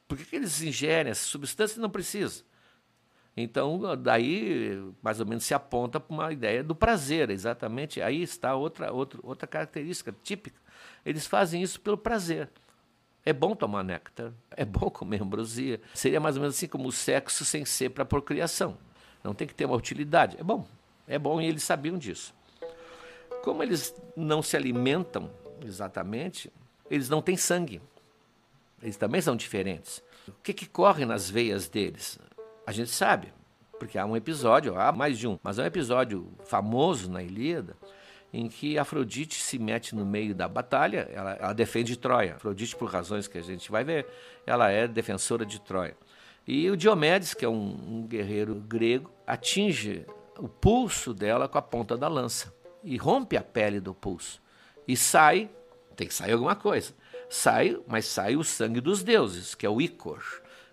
Por 0.09 0.19
que, 0.19 0.25
que 0.25 0.37
eles 0.37 0.63
ingerem 0.63 1.11
essa 1.11 1.25
substância 1.25 1.79
e 1.79 1.81
não 1.81 1.91
precisam? 1.91 2.45
Então, 3.37 3.81
daí, 4.01 4.81
mais 5.03 5.19
ou 5.19 5.27
menos, 5.27 5.45
se 5.45 5.53
aponta 5.55 5.99
para 5.99 6.15
uma 6.15 6.33
ideia 6.33 6.63
do 6.63 6.75
prazer, 6.75 7.31
exatamente. 7.31 8.01
Aí 8.01 8.23
está 8.23 8.55
outra, 8.55 8.93
outra, 8.93 9.19
outra 9.23 9.47
característica 9.47 10.15
típica. 10.23 10.59
Eles 11.05 11.27
fazem 11.27 11.61
isso 11.61 11.81
pelo 11.81 11.99
prazer. 11.99 12.49
É 13.27 13.33
bom 13.33 13.57
tomar 13.57 13.83
néctar, 13.83 14.33
é 14.51 14.65
bom 14.65 14.91
comer 14.91 15.23
ambrosia. 15.23 15.81
Seria 15.95 16.21
mais 16.21 16.37
ou 16.37 16.43
menos 16.43 16.57
assim 16.57 16.69
como 16.69 16.89
o 16.89 16.93
sexo 16.93 17.45
sem 17.45 17.65
ser 17.65 17.91
para 17.91 18.05
procriação. 18.05 18.77
Não 19.23 19.35
tem 19.35 19.49
que 19.49 19.55
ter 19.55 19.65
uma 19.65 19.77
utilidade. 19.77 20.37
É 20.39 20.43
bom, 20.43 20.67
é 21.09 21.19
bom 21.19 21.41
e 21.41 21.47
eles 21.47 21.63
sabiam 21.63 21.99
disso. 21.99 22.35
Como 23.45 23.63
eles 23.63 23.95
não 24.17 24.41
se 24.41 24.57
alimentam 24.57 25.31
exatamente, 25.63 26.51
eles 26.91 27.11
não 27.11 27.21
têm 27.21 27.37
sangue. 27.37 27.79
Eles 28.83 28.97
também 28.97 29.21
são 29.21 29.37
diferentes. 29.37 30.03
O 30.27 30.33
que, 30.43 30.55
que 30.55 30.65
corre 30.65 31.05
nas 31.05 31.29
veias 31.29 31.69
deles? 31.69 32.19
A 32.67 32.73
gente 32.73 32.89
sabe, 32.89 33.35
porque 33.79 33.99
há 33.99 34.07
um 34.07 34.17
episódio, 34.17 34.81
há 34.81 34.91
mais 34.93 35.19
de 35.19 35.29
um, 35.29 35.39
mas 35.43 35.59
é 35.59 35.63
um 35.63 35.67
episódio 35.67 36.27
famoso 36.47 37.11
na 37.11 37.23
Ilíada 37.23 37.77
em 38.33 38.49
que 38.49 38.79
Afrodite 38.79 39.35
se 39.35 39.59
mete 39.59 39.95
no 39.95 40.07
meio 40.07 40.35
da 40.35 40.49
batalha, 40.49 41.07
ela, 41.13 41.33
ela, 41.35 41.53
defende 41.53 41.99
Troia. 41.99 42.37
Afrodite, 42.37 42.75
por 42.75 42.89
razões 42.89 43.29
que 43.29 43.37
a 43.37 43.43
gente 43.43 43.71
vai 43.71 43.85
ver, 43.85 44.07
ela 44.47 44.71
é 44.71 44.89
defensora 44.89 45.45
de 45.45 45.61
Troia. 45.61 45.95
E 46.47 46.71
o 46.71 46.79
Diomedes, 46.79 47.35
que 47.35 47.45
é 47.45 47.49
um, 47.49 47.77
um 47.99 48.07
guerreiro 48.07 48.55
grego, 48.55 49.11
atinge 49.27 50.07
o 50.39 50.49
pulso 50.49 51.13
dela 51.13 51.47
com 51.47 51.59
a 51.59 51.63
ponta 51.63 51.95
da 51.95 52.09
lança 52.09 52.51
e 52.85 52.97
rompe 52.97 53.37
a 53.37 53.43
pele 53.43 53.81
do 53.81 53.95
pulso. 53.95 54.41
E 54.87 54.97
sai, 54.97 55.49
tem 55.97 56.07
que 56.07 56.15
sair 56.15 56.33
alguma 56.33 56.55
coisa. 56.55 56.93
Sai, 57.29 57.81
mas 57.87 58.05
sai 58.05 58.37
o 58.37 58.45
sangue 58.45 58.81
dos 58.81 59.03
deuses, 59.03 59.55
que 59.55 59.65
é 59.65 59.69
o 59.71 59.81
ícor, 59.81 60.23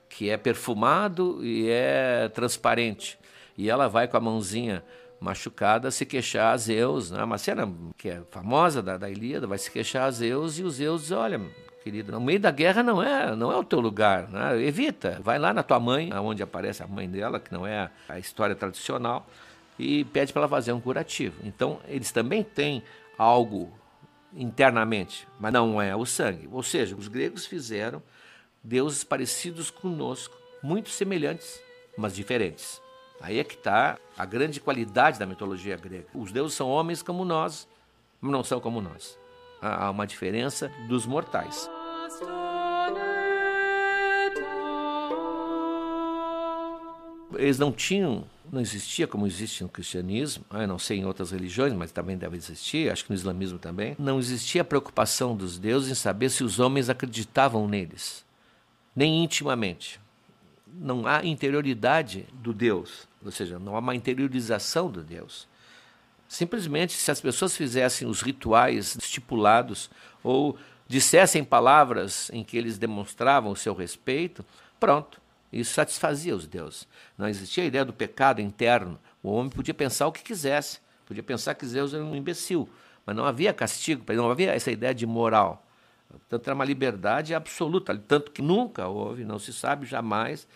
que 0.10 0.30
é 0.30 0.38
perfumado 0.38 1.44
e 1.44 1.70
é 1.70 2.30
transparente. 2.30 3.18
E 3.58 3.70
ela 3.70 3.88
vai 3.88 4.08
com 4.08 4.18
a 4.18 4.22
mãozinha 4.22 4.84
machucada 5.20 5.92
se 5.92 6.06
queixar 6.06 6.54
a 6.54 6.58
Zeus, 6.58 7.12
né? 7.12 7.24
uma 7.24 7.38
cena 7.38 7.72
que 7.96 8.10
é 8.10 8.22
famosa 8.32 8.82
da, 8.82 8.98
da 8.98 9.10
Ilíada, 9.10 9.46
vai 9.46 9.58
se 9.58 9.70
queixar 9.70 10.08
a 10.08 10.12
Zeus 10.12 10.58
e 10.58 10.64
os 10.64 10.76
Zeus 10.76 11.04
diz, 11.04 11.12
olha, 11.12 11.40
querido, 11.84 12.12
no 12.12 12.20
meio 12.20 12.40
da 12.40 12.50
guerra 12.50 12.82
não 12.82 13.04
é, 13.04 13.36
não 13.36 13.52
é 13.52 13.56
o 13.56 13.64
teu 13.64 13.80
lugar, 13.80 14.28
né? 14.30 14.60
evita, 14.64 15.20
vai 15.24 15.38
lá 15.38 15.54
na 15.54 15.62
tua 15.62 15.80
mãe, 15.80 16.12
onde 16.14 16.42
aparece 16.42 16.82
a 16.82 16.88
mãe 16.88 17.08
dela, 17.08 17.40
que 17.40 17.54
não 17.54 17.68
é 17.68 17.92
a 18.10 18.18
história 18.18 18.56
tradicional, 18.56 19.28
e 19.78 20.04
pede 20.06 20.32
para 20.32 20.42
ela 20.42 20.50
fazer 20.50 20.74
um 20.74 20.82
curativo. 20.82 21.36
Então, 21.44 21.80
eles 21.88 22.12
também 22.12 22.44
têm 22.44 22.84
algo 23.18 23.72
internamente, 24.34 25.28
mas 25.40 25.52
não 25.52 25.82
é 25.82 25.96
o 25.96 26.06
sangue. 26.06 26.48
Ou 26.52 26.64
seja, 26.64 26.96
os 26.96 27.08
gregos 27.08 27.46
fizeram 27.46 28.02
deuses 28.64 29.04
parecidos 29.04 29.70
conosco, 29.70 30.36
muito 30.62 30.90
semelhantes, 30.90 31.62
mas 31.98 32.16
diferentes. 32.16 32.82
Aí 33.20 33.40
é 33.40 33.44
que 33.44 33.56
está 33.56 33.98
a 34.18 34.26
grande 34.26 34.60
qualidade 34.60 35.20
da 35.20 35.26
mitologia 35.26 35.78
grega. 35.78 36.08
Os 36.14 36.32
deuses 36.32 36.56
são 36.56 36.70
homens 36.70 37.04
como 37.04 37.24
nós, 37.24 37.68
mas 38.20 38.32
não 38.32 38.44
são 38.44 38.60
como 38.60 38.82
nós. 38.82 39.18
Há 39.62 39.92
uma 39.92 40.08
diferença 40.08 40.72
dos 40.88 41.06
mortais. 41.06 41.70
Eles 47.42 47.58
não 47.58 47.72
tinham 47.72 48.26
não 48.52 48.60
existia 48.60 49.08
como 49.08 49.26
existe 49.26 49.64
no 49.64 49.70
cristianismo, 49.70 50.44
eu 50.52 50.68
não 50.68 50.78
sei 50.78 51.00
em 51.00 51.06
outras 51.06 51.32
religiões, 51.32 51.72
mas 51.74 51.92
também 51.92 52.18
deve 52.18 52.36
existir, 52.36 52.92
acho 52.92 53.06
que 53.06 53.10
no 53.10 53.16
islamismo 53.16 53.58
também, 53.58 53.96
não 53.98 54.20
existia 54.20 54.62
a 54.62 54.66
preocupação 54.66 55.36
dos 55.36 55.58
deuses 55.58 55.90
em 55.90 55.96
saber 55.96 56.30
se 56.30 56.44
os 56.44 56.60
homens 56.60 56.90
acreditavam 56.90 57.68
neles, 57.68 58.26
nem 58.94 59.24
intimamente. 59.24 60.02
Não 60.68 61.08
há 61.08 61.26
interioridade 61.26 62.26
do 62.34 62.54
Deus, 62.54 63.08
ou 63.24 63.32
seja, 63.32 63.58
não 63.58 63.76
há 63.76 63.80
uma 63.80 63.96
interiorização 63.96 64.92
do 64.92 65.02
Deus. 65.02 65.48
Simplesmente, 66.28 66.94
se 66.94 67.10
as 67.12 67.22
pessoas 67.22 67.56
fizessem 67.56 68.08
os 68.08 68.22
rituais 68.22 68.98
estipulados 68.98 69.90
ou 70.24 70.58
dissessem 70.88 71.44
palavras 71.44 72.30
em 72.34 72.44
que 72.44 72.58
eles 72.58 72.78
demonstravam 72.78 73.52
o 73.52 73.56
seu 73.56 73.74
respeito, 73.74 74.46
pronto, 74.80 75.21
Isso 75.52 75.74
satisfazia 75.74 76.36
os 76.36 76.48
deuses. 76.48 76.88
Não 77.18 77.28
existia 77.28 77.64
a 77.64 77.68
ideia 77.68 77.84
do 77.84 77.92
pecado 77.92 78.40
interno. 78.40 79.00
O 79.22 79.32
homem 79.32 79.50
podia 79.50 79.74
pensar 79.74 80.08
o 80.08 80.12
que 80.12 80.24
quisesse, 80.24 80.80
podia 81.06 81.24
pensar 81.24 81.56
que 81.56 81.66
Zeus 81.66 81.94
era 81.94 82.04
um 82.04 82.16
imbecil, 82.16 82.70
mas 83.06 83.16
não 83.16 83.26
havia 83.26 83.54
castigo, 83.54 84.04
não 84.14 84.32
havia 84.32 84.54
essa 84.54 84.72
ideia 84.72 84.94
de 84.94 85.06
moral. 85.06 85.66
Portanto, 86.10 86.48
era 86.48 86.56
uma 86.56 86.66
liberdade 86.66 87.34
absoluta, 87.34 87.98
tanto 87.98 88.32
que 88.32 88.42
nunca 88.42 88.88
houve, 88.88 89.24
não 89.24 89.40
se 89.40 89.54
sabe 89.54 89.86
jamais, 89.86 90.48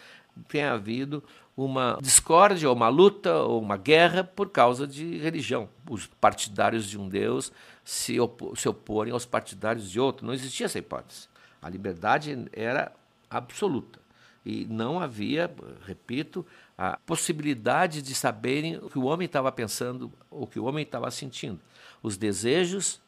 tenha 0.48 0.74
havido 0.74 1.24
uma 1.56 1.98
discórdia, 2.02 2.68
ou 2.68 2.76
uma 2.76 2.90
luta, 2.90 3.34
ou 3.34 3.62
uma 3.62 3.78
guerra 3.78 4.24
por 4.24 4.50
causa 4.50 4.86
de 4.86 5.18
religião. 5.18 5.70
Os 5.90 6.08
partidários 6.08 6.90
de 6.90 7.00
um 7.00 7.08
Deus 7.08 7.52
se, 7.84 8.20
op 8.20 8.44
se 8.56 8.68
oporem 8.68 9.14
aos 9.14 9.26
partidários 9.26 9.90
de 9.90 10.00
outro. 10.00 10.26
Não 10.26 10.34
existia 10.34 10.66
essa 10.66 10.80
hipótese. 10.80 11.30
A 11.62 11.70
liberdade 11.70 12.46
era 12.52 12.92
absoluta. 13.30 14.05
E 14.46 14.66
não 14.70 15.00
havia, 15.00 15.52
repito, 15.86 16.46
a 16.78 16.98
possibilidade 16.98 18.02
de 18.02 18.14
saberem 18.14 18.78
o 18.78 18.90
que 18.90 19.00
o 19.00 19.06
homem 19.06 19.26
estava 19.26 19.52
pensando, 19.52 20.12
o 20.30 20.46
que 20.46 20.60
o 20.60 20.66
homem 20.66 20.84
estava 20.84 21.10
sentindo. 21.10 21.60
Os 22.04 22.16
desejos 22.16 23.02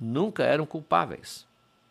nunca 0.00 0.42
eram 0.42 0.66
culpáveis, 0.66 1.46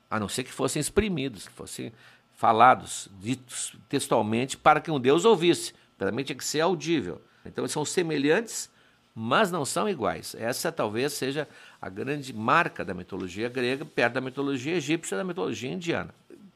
a 0.10 0.20
não 0.20 0.28
ser 0.28 0.44
que 0.44 0.52
fossem 0.52 0.82
exprimidos, 0.82 1.48
que 1.48 1.54
fossem 1.54 1.94
falados, 2.34 3.08
ditos 3.22 3.76
textualmente, 3.88 4.58
para 4.58 4.82
que 4.82 4.92
um 4.92 5.00
Deus 5.00 5.24
ouvisse. 5.24 5.74
Também 5.98 6.26
tinha 6.26 6.36
que 6.36 6.44
ser 6.44 6.62
audível. 6.62 7.22
Então, 7.46 7.64
eles 7.64 7.72
são 7.72 7.86
semelhantes, 7.86 8.70
mas 9.16 9.50
não 9.50 9.64
são 9.64 9.88
iguais. 9.88 10.36
Essa 10.38 10.72
talvez 10.72 11.14
seja 11.14 11.48
a 11.82 11.88
grande 11.90 12.34
marca 12.34 12.84
da 12.84 12.94
mitologia 12.94 13.48
grega, 13.48 13.86
perto 13.86 14.16
da 14.16 14.22
mitologia 14.22 14.76
egípcia 14.76 15.16
e 15.16 15.18
da 15.18 15.24
mitologia 15.24 15.72
indiana. 15.72 16.14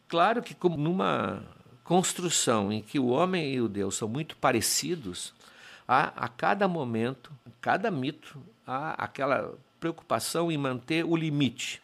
Claro 0.07 0.41
que, 0.41 0.53
como 0.53 0.77
numa 0.77 1.43
construção 1.83 2.71
em 2.71 2.81
que 2.81 2.99
o 2.99 3.07
homem 3.07 3.53
e 3.53 3.61
o 3.61 3.67
Deus 3.67 3.95
são 3.95 4.07
muito 4.07 4.35
parecidos, 4.37 5.33
há 5.87 6.13
a 6.15 6.27
cada 6.27 6.67
momento, 6.67 7.31
cada 7.59 7.91
mito, 7.91 8.41
há 8.65 8.91
aquela 9.03 9.53
preocupação 9.79 10.51
em 10.51 10.57
manter 10.57 11.03
o 11.05 11.15
limite. 11.15 11.81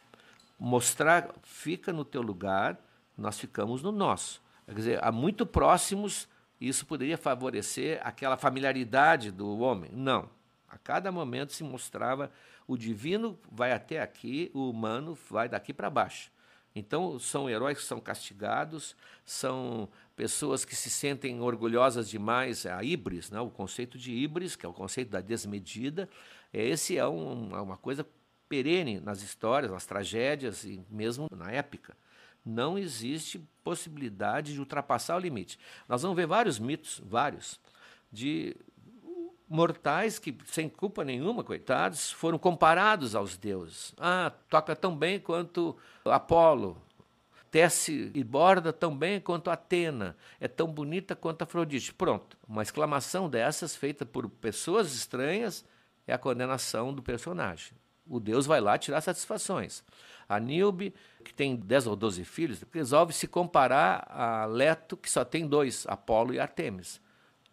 Mostrar, 0.60 1.30
fica 1.44 1.92
no 1.92 2.06
teu 2.06 2.22
lugar, 2.22 2.78
nós 3.18 3.40
ficamos 3.40 3.82
no 3.82 3.92
nosso. 3.92 4.42
Quer 4.66 4.76
dizer, 4.76 5.04
há 5.04 5.12
muito 5.12 5.46
próximos, 5.46 6.28
isso 6.60 6.86
poderia 6.86 7.18
favorecer 7.18 8.00
aquela 8.04 8.38
familiaridade 8.38 9.32
do 9.32 9.60
homem. 9.60 9.90
Não. 9.94 10.30
A 10.70 10.78
cada 10.78 11.12
momento 11.12 11.54
se 11.54 11.64
mostrava 11.64 12.32
o 12.70 12.78
divino 12.78 13.36
vai 13.52 13.72
até 13.72 14.00
aqui, 14.00 14.52
o 14.54 14.70
humano 14.70 15.18
vai 15.28 15.50
daqui 15.50 15.74
para 15.74 15.90
baixo. 15.90 16.32
Então, 16.80 17.20
são 17.20 17.50
heróis 17.50 17.78
que 17.78 17.84
são 17.84 18.00
castigados, 18.00 18.96
são 19.26 19.88
pessoas 20.16 20.66
que 20.66 20.76
se 20.76 20.90
sentem 20.90 21.40
orgulhosas 21.42 22.10
demais, 22.10 22.66
a 22.66 22.84
híbris, 22.84 23.30
né? 23.30 23.40
o 23.40 23.50
conceito 23.50 23.98
de 23.98 24.12
híbris, 24.12 24.56
que 24.56 24.66
é 24.66 24.70
o 24.70 24.74
conceito 24.74 25.10
da 25.10 25.22
desmedida, 25.22 26.10
esse 26.52 26.98
é 26.98 27.08
um, 27.08 27.54
uma 27.62 27.78
coisa 27.78 28.06
perene 28.48 29.00
nas 29.00 29.22
histórias, 29.22 29.72
nas 29.72 29.86
tragédias 29.86 30.64
e 30.64 30.82
mesmo 30.90 31.28
na 31.32 31.52
épica 31.52 31.96
não 32.46 32.78
existe 32.78 33.40
possibilidade 33.64 34.54
de 34.54 34.60
ultrapassar 34.60 35.16
o 35.16 35.20
limite. 35.20 35.60
Nós 35.88 36.02
vamos 36.02 36.18
ver 36.18 36.26
vários 36.26 36.58
mitos, 36.58 37.02
vários, 37.06 37.60
de 38.12 38.56
mortais 39.50 40.20
que, 40.20 40.38
sem 40.46 40.70
culpa 40.70 41.04
nenhuma, 41.04 41.44
coitados, 41.44 42.12
foram 42.12 42.38
comparados 42.38 43.16
aos 43.16 43.36
deuses. 43.36 43.94
Ah, 43.98 44.32
toca 44.48 44.76
tão 44.76 44.96
bem 44.96 45.20
quanto 45.20 45.76
Apolo, 46.06 46.78
tece 47.50 48.12
e 48.14 48.24
borda 48.24 48.72
tão 48.72 48.96
bem 48.96 49.20
quanto 49.20 49.50
Atena, 49.50 50.16
é 50.40 50.48
tão 50.48 50.68
bonita 50.68 51.16
quanto 51.16 51.42
Afrodite. 51.42 51.94
Pronto, 51.94 52.38
uma 52.48 52.62
exclamação 52.62 53.28
dessas 53.28 53.76
feita 53.76 54.06
por 54.06 54.30
pessoas 54.30 54.94
estranhas 54.94 55.66
é 56.06 56.14
a 56.14 56.18
condenação 56.18 56.94
do 56.94 57.02
personagem. 57.02 57.74
O 58.08 58.20
Deus 58.20 58.46
vai 58.46 58.60
lá 58.60 58.78
tirar 58.78 59.02
satisfações. 59.02 59.84
A 60.28 60.40
Nilbe, 60.40 60.94
que 61.24 61.34
tem 61.34 61.56
10 61.56 61.88
ou 61.88 61.96
12 61.96 62.24
filhos, 62.24 62.64
resolve 62.72 63.14
se 63.14 63.28
comparar 63.28 64.08
a 64.10 64.46
Leto, 64.46 64.98
que 64.98 65.10
só 65.10 65.24
tem 65.24 65.48
dois, 65.48 65.86
Apolo 65.88 66.34
e 66.34 66.40
Artemis. 66.40 67.00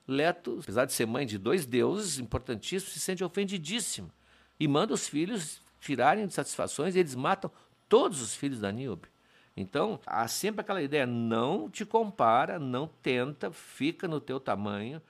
Leto, 0.07 0.59
apesar 0.63 0.85
de 0.85 0.93
ser 0.93 1.07
mãe 1.07 1.27
de 1.27 1.37
dois 1.37 1.67
deuses 1.67 2.19
importantíssimos, 2.19 2.93
se 2.93 3.01
sente 3.01 3.25
ofendidíssimo 3.25 4.11
e 4.59 4.69
manda 4.69 4.95
os 4.95 5.09
filhos 5.09 5.61
tirarem 5.81 6.29
satisfações 6.31 6.95
e 6.95 6.99
eles 6.99 7.15
matam 7.15 7.51
todos 7.89 8.21
os 8.21 8.35
filhos 8.35 8.61
da 8.61 8.71
Nilbe. 8.71 9.09
Então, 9.57 9.99
há 10.07 10.29
sempre 10.29 10.61
aquela 10.61 10.83
ideia: 10.83 11.07
não 11.07 11.71
te 11.71 11.85
compara, 11.85 12.59
não 12.59 12.87
tenta, 13.03 13.51
fica 13.51 14.07
no 14.07 14.21
teu 14.21 14.39
tamanho, 14.39 15.01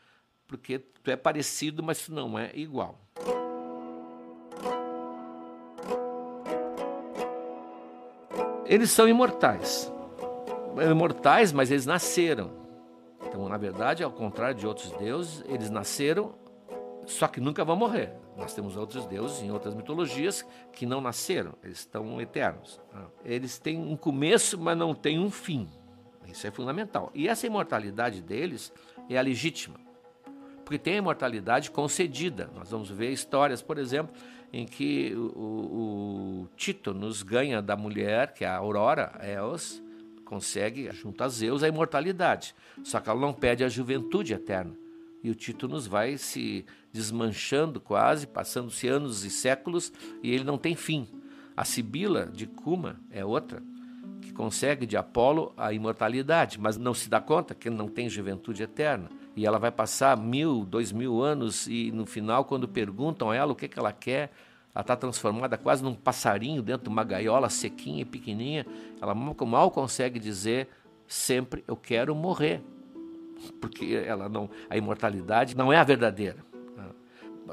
porque 0.47 0.79
tu 0.79 1.11
é 1.11 1.17
parecido, 1.17 1.83
mas 1.83 2.07
tu 2.07 2.13
não 2.13 2.39
é 2.39 2.51
igual. 2.55 2.99
Eles 8.65 8.91
são 8.91 9.09
imortais. 9.09 9.93
Imortais, 10.91 11.53
mas 11.53 11.71
eles 11.71 11.87
nasceram. 11.87 12.66
Então, 13.37 13.51
na 13.51 13.59
verdade, 13.59 14.03
ao 14.03 14.11
contrário 14.11 14.57
de 14.57 14.67
outros 14.67 14.91
deuses, 14.93 15.45
eles 15.47 15.69
nasceram, 15.69 16.35
só 17.05 17.29
que 17.29 17.39
nunca 17.39 17.67
vão 17.67 17.77
morrer. 17.77 18.15
Nós 18.35 18.55
temos 18.55 18.79
outros 18.79 19.05
deuses 19.05 19.43
em 19.43 19.51
outras 19.51 19.75
mitologias 19.75 20.43
que 20.73 20.87
não 20.87 21.03
nasceram, 21.03 21.53
eles 21.63 21.81
estão 21.81 22.19
eternos. 22.19 22.81
Eles 23.23 23.59
têm 23.59 23.79
um 23.79 23.95
começo, 23.95 24.59
mas 24.59 24.75
não 24.79 24.95
têm 24.95 25.19
um 25.19 25.31
fim. 25.31 25.69
Isso 26.27 26.47
é 26.47 26.51
fundamental. 26.51 27.11
E 27.15 27.29
essa 27.29 27.47
imortalidade 27.47 28.23
deles 28.23 28.73
é 29.07 29.19
a 29.19 29.21
legítima, 29.21 29.79
porque 30.65 30.79
tem 30.79 30.95
a 30.95 30.99
imortalidade 30.99 31.71
concedida. 31.71 32.51
Nós 32.55 32.71
vamos 32.71 32.89
ver 32.91 33.13
histórias, 33.13 33.61
por 33.61 33.77
exemplo, 33.77 34.17
em 34.51 34.65
que 34.65 35.15
o, 35.15 36.47
o 36.47 36.49
Tito 36.57 36.95
nos 36.95 37.23
ganha 37.23 37.61
da 37.61 37.77
mulher, 37.77 38.33
que 38.33 38.47
é 38.47 38.49
a 38.49 38.57
Aurora, 38.57 39.13
Eos, 39.21 39.83
consegue, 40.27 40.91
junto 40.93 41.25
a 41.25 41.29
Zeus, 41.29 41.63
a 41.63 41.69
imortalidade. 41.69 42.55
Só 42.85 43.01
que 43.01 43.09
ela 43.09 43.19
não 43.19 43.33
pede 43.33 43.65
a 43.65 43.69
juventude 43.69 44.35
eterna. 44.35 44.77
E 45.23 45.31
o 45.31 45.35
Tito 45.35 45.67
vai 45.89 46.19
se 46.19 46.67
desmanchando 46.93 47.81
quase, 47.81 48.27
passando-se 48.27 48.87
anos 48.87 49.25
e 49.25 49.31
séculos, 49.31 49.93
e 50.23 50.31
ele 50.31 50.45
não 50.45 50.59
tem 50.59 50.75
fim. 50.75 51.09
A 51.57 51.65
Sibila 51.65 52.27
de 52.27 52.47
Cuma 52.47 53.01
é 53.11 53.25
outra, 53.25 53.63
que 54.21 54.33
consegue 54.33 54.85
de 54.85 54.97
Apolo 54.97 55.55
a 55.57 55.73
imortalidade, 55.73 56.61
mas 56.61 56.77
não 56.77 56.93
se 56.93 57.09
dá 57.09 57.21
conta 57.21 57.55
que 57.55 57.71
não 57.71 57.89
tem 57.89 58.11
juventude 58.11 58.63
eterna 58.63 59.09
e 59.37 59.45
ela 59.45 59.59
vai 59.59 59.71
passar 59.71 60.17
mil, 60.17 60.65
dois 60.65 60.91
mil 60.91 61.23
anos 61.23 61.67
e 61.69 61.93
no 61.93 62.07
final, 62.07 62.47
quando 62.47 62.67
perguntam 62.67 63.31
a 63.31 63.37
ela 63.37 63.53
o 63.53 63.55
que, 63.55 63.69
que 63.69 63.79
ela 63.79 63.93
quer, 63.93 64.33
ela 64.77 64.83
está 64.83 64.95
transformada 64.95 65.57
quase 65.57 65.83
num 65.83 65.95
passarinho 65.95 66.61
dentro 66.61 66.85
de 66.85 66.91
uma 66.91 67.03
gaiola 67.03 67.49
sequinha 67.49 68.03
e 68.03 68.05
pequenininha. 68.05 68.67
Ela 69.01 69.15
mal 69.15 69.71
consegue 69.71 70.21
dizer 70.21 70.69
sempre 71.07 71.65
eu 71.67 71.75
quero 71.75 72.15
morrer, 72.15 72.63
porque 73.59 73.95
ela 74.07 74.29
não, 74.29 74.51
a 74.69 74.77
imortalidade 74.77 75.57
não 75.57 75.73
é 75.73 75.79
a 75.79 75.83
verdadeira. 75.83 76.45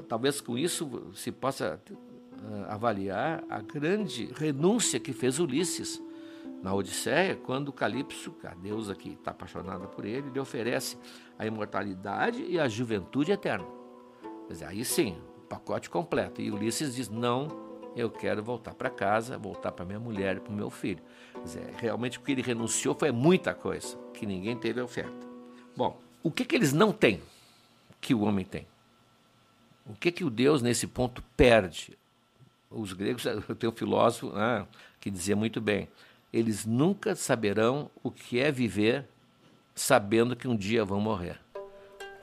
Talvez 0.09 0.41
com 0.41 0.57
isso 0.57 1.12
se 1.13 1.31
possa 1.31 1.81
eh, 1.89 2.65
avaliar 2.67 3.41
a 3.49 3.62
grande 3.62 4.25
renúncia 4.36 4.99
que 4.99 5.13
fez 5.13 5.39
Ulisses 5.39 6.03
na 6.62 6.73
Odisseia, 6.73 7.38
quando 7.38 7.71
Calipso, 7.71 8.36
a 8.43 8.53
deusa 8.53 8.95
que 8.95 9.12
está 9.12 9.31
apaixonada 9.31 9.88
por 9.88 10.03
ele, 10.03 10.29
lhe 10.29 10.39
oferece 10.41 10.97
a 11.39 11.45
imortalidade 11.45 12.43
e 12.43 12.59
a 12.59 12.67
juventude 12.67 13.31
eterna. 13.31 13.67
Dizer, 14.49 14.65
aí 14.65 14.83
sim, 14.83 15.15
pacote 15.54 15.89
completo. 15.89 16.42
E 16.42 16.52
Ulisses 16.52 16.96
diz: 16.96 17.10
não, 17.10 17.48
eu 17.96 18.10
quero 18.10 18.44
voltar 18.44 18.74
para 18.74 18.89
casa, 18.89 19.38
voltar 19.38 19.72
para 19.72 19.86
minha 19.86 20.00
mulher 20.00 20.38
e 20.38 20.39
para 20.39 20.52
o 20.52 20.56
meu 20.56 20.70
filho. 20.70 21.04
Realmente 21.78 22.18
o 22.18 22.22
que 22.22 22.32
ele 22.32 22.42
renunciou 22.42 22.96
foi 22.96 23.12
muita 23.12 23.54
coisa, 23.54 23.98
que 24.13 24.26
ninguém 24.26 24.58
teve 24.58 24.82
oferta. 24.82 25.28
Bom, 25.76 26.00
o 26.22 26.32
que, 26.32 26.46
que 26.46 26.56
eles 26.56 26.74
não 26.74 26.92
têm 26.92 27.22
que 28.02 28.13
o 28.13 28.22
homem 28.22 28.46
tem? 28.46 28.68
O 29.86 29.94
que, 29.94 30.12
que 30.12 30.24
o 30.24 30.30
Deus, 30.30 30.62
nesse 30.62 30.88
ponto, 30.88 31.22
perde? 31.36 31.98
Os 32.72 32.94
gregos, 32.94 33.26
eu 33.26 33.56
tenho 33.56 33.72
um 33.72 33.76
filósofo 33.76 34.32
né, 34.34 34.66
que 35.00 35.12
dizia 35.12 35.36
muito 35.36 35.62
bem: 35.62 35.88
eles 36.32 36.66
nunca 36.66 37.16
saberão 37.16 37.92
o 38.02 38.10
que 38.10 38.39
é 38.39 38.52
viver 38.52 39.06
sabendo 39.76 40.36
que 40.36 40.48
um 40.48 40.56
dia 40.56 40.86
vão 40.86 41.00
morrer. 41.00 41.42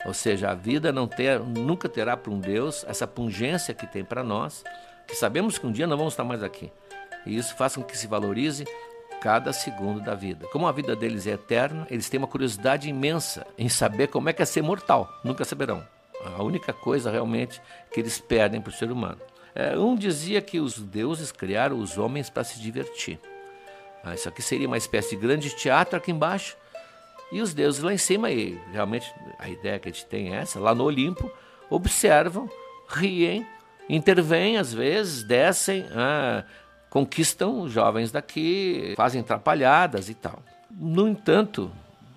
Ou 0.05 0.13
seja, 0.13 0.49
a 0.49 0.55
vida 0.55 0.91
não 0.91 1.07
ter, 1.07 1.39
nunca 1.39 1.87
terá 1.87 2.17
para 2.17 2.31
um 2.31 2.39
Deus 2.39 2.83
essa 2.87 3.05
pungência 3.05 3.73
que 3.73 3.85
tem 3.85 4.03
para 4.03 4.23
nós, 4.23 4.63
que 5.07 5.15
sabemos 5.15 5.57
que 5.57 5.67
um 5.67 5.71
dia 5.71 5.85
não 5.85 5.97
vamos 5.97 6.13
estar 6.13 6.23
mais 6.23 6.41
aqui. 6.41 6.71
E 7.25 7.37
isso 7.37 7.55
faz 7.55 7.75
com 7.75 7.83
que 7.83 7.97
se 7.97 8.07
valorize 8.07 8.65
cada 9.21 9.53
segundo 9.53 10.01
da 10.01 10.15
vida. 10.15 10.47
Como 10.47 10.67
a 10.67 10.71
vida 10.71 10.95
deles 10.95 11.27
é 11.27 11.31
eterna, 11.31 11.85
eles 11.91 12.09
têm 12.09 12.17
uma 12.17 12.27
curiosidade 12.27 12.89
imensa 12.89 13.45
em 13.57 13.69
saber 13.69 14.07
como 14.07 14.29
é 14.29 14.33
que 14.33 14.41
é 14.41 14.45
ser 14.45 14.63
mortal. 14.63 15.07
Nunca 15.23 15.45
saberão. 15.45 15.85
A 16.25 16.41
única 16.41 16.73
coisa 16.73 17.11
realmente 17.11 17.61
que 17.91 17.99
eles 17.99 18.19
perdem 18.19 18.59
para 18.59 18.71
o 18.71 18.73
ser 18.73 18.91
humano. 18.91 19.19
É, 19.53 19.77
um 19.77 19.95
dizia 19.95 20.41
que 20.41 20.59
os 20.59 20.79
deuses 20.79 21.31
criaram 21.31 21.79
os 21.79 21.97
homens 21.97 22.29
para 22.29 22.43
se 22.43 22.59
divertir. 22.59 23.19
Ah, 24.03 24.15
isso 24.15 24.27
aqui 24.27 24.41
seria 24.41 24.67
uma 24.67 24.77
espécie 24.77 25.15
de 25.15 25.21
grande 25.21 25.55
teatro 25.55 25.97
aqui 25.97 26.11
embaixo 26.11 26.57
E 27.31 27.41
os 27.41 27.53
deuses 27.53 27.81
lá 27.81 27.93
em 27.93 27.97
cima, 27.97 28.29
e 28.29 28.59
realmente 28.71 29.11
a 29.39 29.47
ideia 29.49 29.79
que 29.79 29.87
a 29.87 29.91
gente 29.91 30.05
tem 30.05 30.33
é 30.35 30.39
essa, 30.39 30.59
lá 30.59 30.75
no 30.75 30.83
Olimpo, 30.83 31.31
observam, 31.69 32.49
riem, 32.87 33.47
intervêm 33.87 34.57
às 34.57 34.73
vezes, 34.73 35.23
descem, 35.23 35.85
ah, 35.95 36.43
conquistam 36.89 37.61
os 37.61 37.71
jovens 37.71 38.11
daqui, 38.11 38.93
fazem 38.97 39.21
atrapalhadas 39.21 40.09
e 40.09 40.13
tal. 40.13 40.43
No 40.69 41.07
entanto, 41.07 41.71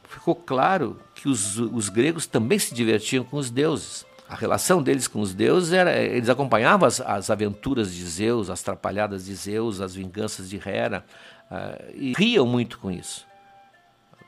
ficou 0.08 0.34
claro 0.34 1.00
que 1.14 1.28
os, 1.28 1.58
os 1.58 1.88
gregos 1.88 2.26
também 2.26 2.58
se 2.58 2.74
divertiam 2.74 3.24
com 3.24 3.36
os 3.36 3.50
deuses. 3.50 4.04
A 4.28 4.34
relação 4.34 4.82
deles 4.82 5.06
com 5.06 5.20
os 5.20 5.34
deuses 5.34 5.72
era. 5.72 5.96
Eles 5.96 6.28
acompanhavam 6.28 6.88
as, 6.88 7.00
as 7.00 7.30
aventuras 7.30 7.94
de 7.94 8.04
Zeus, 8.04 8.50
as 8.50 8.60
atrapalhadas 8.62 9.26
de 9.26 9.34
Zeus, 9.34 9.80
as 9.80 9.94
vinganças 9.94 10.48
de 10.48 10.56
Hera, 10.56 11.04
uh, 11.50 11.92
e 11.94 12.14
riam 12.16 12.46
muito 12.46 12.78
com 12.78 12.90
isso. 12.90 13.26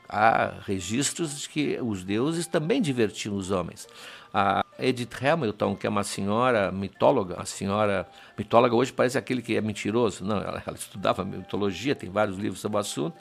Há 0.09 0.53
registros 0.65 1.41
de 1.41 1.49
que 1.49 1.79
os 1.81 2.03
deuses 2.03 2.47
também 2.47 2.81
divertiam 2.81 3.35
os 3.35 3.51
homens. 3.51 3.87
A 4.33 4.63
Edith 4.79 5.15
Hamilton, 5.21 5.75
que 5.75 5.87
é 5.87 5.89
uma 5.89 6.03
senhora 6.03 6.71
mitóloga, 6.71 7.35
a 7.39 7.45
senhora 7.45 8.07
mitóloga 8.37 8.75
hoje 8.75 8.93
parece 8.93 9.17
aquele 9.17 9.41
que 9.41 9.55
é 9.55 9.61
mentiroso. 9.61 10.23
Não, 10.23 10.37
ela, 10.37 10.61
ela 10.65 10.77
estudava 10.77 11.25
mitologia, 11.25 11.95
tem 11.95 12.09
vários 12.09 12.37
livros 12.37 12.59
sobre 12.59 12.77
o 12.77 12.79
assunto 12.79 13.15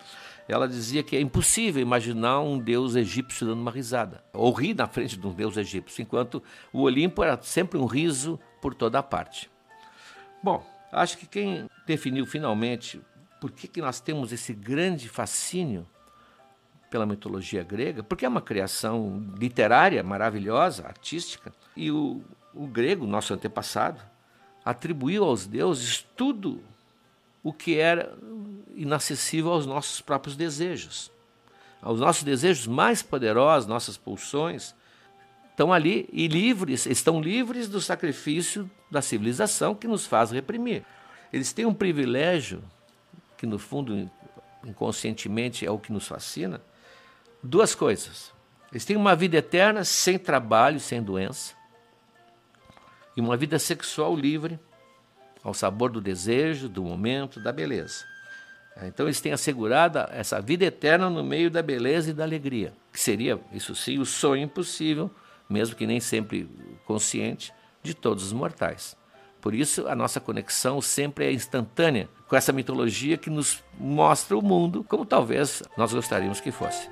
ela 0.49 0.68
dizia 0.68 1.03
que 1.03 1.16
é 1.16 1.20
impossível 1.20 1.83
imaginar 1.83 2.40
um 2.40 2.59
deus 2.59 2.94
egípcio 2.94 3.46
dando 3.46 3.61
uma 3.61 3.70
risada, 3.70 4.22
ou 4.33 4.53
rir 4.53 4.75
na 4.75 4.87
frente 4.87 5.16
de 5.16 5.27
um 5.27 5.33
deus 5.33 5.57
egípcio, 5.57 6.03
enquanto 6.03 6.42
o 6.72 6.83
Olimpo 6.83 7.22
era 7.22 7.40
sempre 7.42 7.79
um 7.79 7.87
riso 7.87 8.38
por 8.61 8.75
toda 8.75 8.99
a 8.99 9.03
parte. 9.03 9.51
Bom, 10.42 10.64
acho 10.92 11.18
que 11.18 11.27
quem 11.27 11.68
definiu 11.85 12.27
finalmente 12.27 13.01
por 13.40 13.51
que, 13.51 13.66
que 13.66 13.81
nós 13.81 14.01
temos 14.01 14.33
esse 14.33 14.55
grande 14.55 15.09
fascínio 15.09 15.87
pela 16.90 17.07
mitologia 17.07 17.62
grega, 17.62 18.03
porque 18.03 18.25
é 18.25 18.29
uma 18.29 18.40
criação 18.40 19.25
literária 19.37 20.03
maravilhosa, 20.03 20.87
artística, 20.87 21.53
e 21.77 21.90
o, 21.90 22.22
o 22.55 22.66
grego, 22.66 23.07
nosso 23.07 23.35
antepassado, 23.35 24.01
atribuiu 24.64 25.25
aos 25.25 25.46
deuses 25.46 26.07
tudo 26.16 26.62
o 27.42 27.53
que 27.53 27.77
era 27.79 28.16
inacessível 28.75 29.53
aos 29.53 29.66
nossos 29.66 30.01
próprios 30.01 30.37
desejos. 30.37 31.11
Aos 31.81 32.01
nossos 32.01 32.25
desejos 32.25 32.66
mais 32.66 33.03
poderosos, 33.03 33.68
nossas 33.68 33.96
pulsões, 33.96 34.75
estão 35.51 35.72
ali 35.72 36.09
e 36.12 36.27
livres, 36.27 36.87
estão 36.87 37.20
livres 37.20 37.68
do 37.68 37.81
sacrifício 37.81 38.68
da 38.90 39.01
civilização 39.01 39.75
que 39.75 39.87
nos 39.87 40.07
faz 40.07 40.31
reprimir. 40.31 40.85
Eles 41.33 41.53
têm 41.53 41.64
um 41.64 41.75
privilégio 41.75 42.62
que 43.37 43.46
no 43.46 43.59
fundo 43.59 44.11
inconscientemente 44.64 45.64
é 45.64 45.70
o 45.70 45.79
que 45.79 45.92
nos 45.92 46.09
fascina, 46.09 46.61
duas 47.47 47.75
coisas. 47.75 48.33
Eles 48.71 48.85
têm 48.85 48.97
uma 48.97 49.15
vida 49.15 49.37
eterna 49.37 49.85
sem 49.85 50.19
trabalho, 50.19 50.81
sem 50.81 51.03
doença, 51.03 51.55
e 53.17 53.21
uma 53.21 53.37
vida 53.37 53.59
sexual 53.59 54.15
livre 54.15 54.59
ao 55.43 55.55
sabor 55.55 55.91
do 55.91 56.01
desejo, 56.01 56.69
do 56.69 56.83
momento, 56.83 57.41
da 57.41 57.53
beleza. 57.53 58.05
Então 58.83 59.07
eles 59.07 59.21
têm 59.21 59.33
assegurado 59.33 60.01
essa 60.11 60.41
vida 60.41 60.65
eterna 60.65 61.09
no 61.09 61.25
meio 61.25 61.51
da 61.51 61.63
beleza 61.63 62.11
e 62.11 62.13
da 62.13 62.25
alegria, 62.25 62.75
que 62.93 63.01
seria, 63.01 63.41
isso 63.53 63.75
sim, 63.75 63.99
o 63.99 64.05
sonho 64.05 64.43
impossível, 64.43 65.11
mesmo 65.49 65.77
que 65.77 65.87
nem 65.87 66.01
sempre 66.01 66.51
consciente, 66.85 67.55
de 67.83 67.95
todos 67.95 68.25
os 68.25 68.33
mortais. 68.33 68.97
Por 69.41 69.55
isso, 69.55 69.87
a 69.87 69.95
nossa 69.95 70.19
conexão 70.19 70.83
sempre 70.83 71.27
é 71.27 71.33
instantânea 71.33 72.09
com 72.27 72.35
essa 72.35 72.53
mitologia 72.53 73.17
que 73.17 73.31
nos 73.31 73.63
mostra 73.79 74.37
o 74.37 74.43
mundo 74.43 74.85
como 74.85 75.07
talvez 75.07 75.63
nós 75.77 75.95
gostaríamos 75.95 76.41
que 76.41 76.51
fosse. 76.51 76.91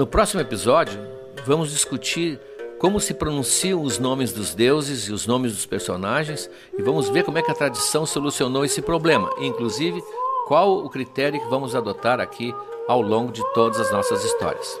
No 0.00 0.06
próximo 0.06 0.40
episódio, 0.40 0.98
vamos 1.44 1.70
discutir 1.70 2.40
como 2.78 2.98
se 2.98 3.12
pronunciam 3.12 3.82
os 3.82 3.98
nomes 3.98 4.32
dos 4.32 4.54
deuses 4.54 5.06
e 5.06 5.12
os 5.12 5.26
nomes 5.26 5.52
dos 5.52 5.66
personagens 5.66 6.48
e 6.72 6.82
vamos 6.82 7.10
ver 7.10 7.22
como 7.22 7.36
é 7.36 7.42
que 7.42 7.50
a 7.50 7.54
tradição 7.54 8.06
solucionou 8.06 8.64
esse 8.64 8.80
problema, 8.80 9.30
inclusive 9.38 10.02
qual 10.48 10.78
o 10.78 10.88
critério 10.88 11.38
que 11.38 11.50
vamos 11.50 11.76
adotar 11.76 12.18
aqui 12.18 12.54
ao 12.88 13.02
longo 13.02 13.30
de 13.30 13.44
todas 13.52 13.78
as 13.78 13.92
nossas 13.92 14.24
histórias. 14.24 14.80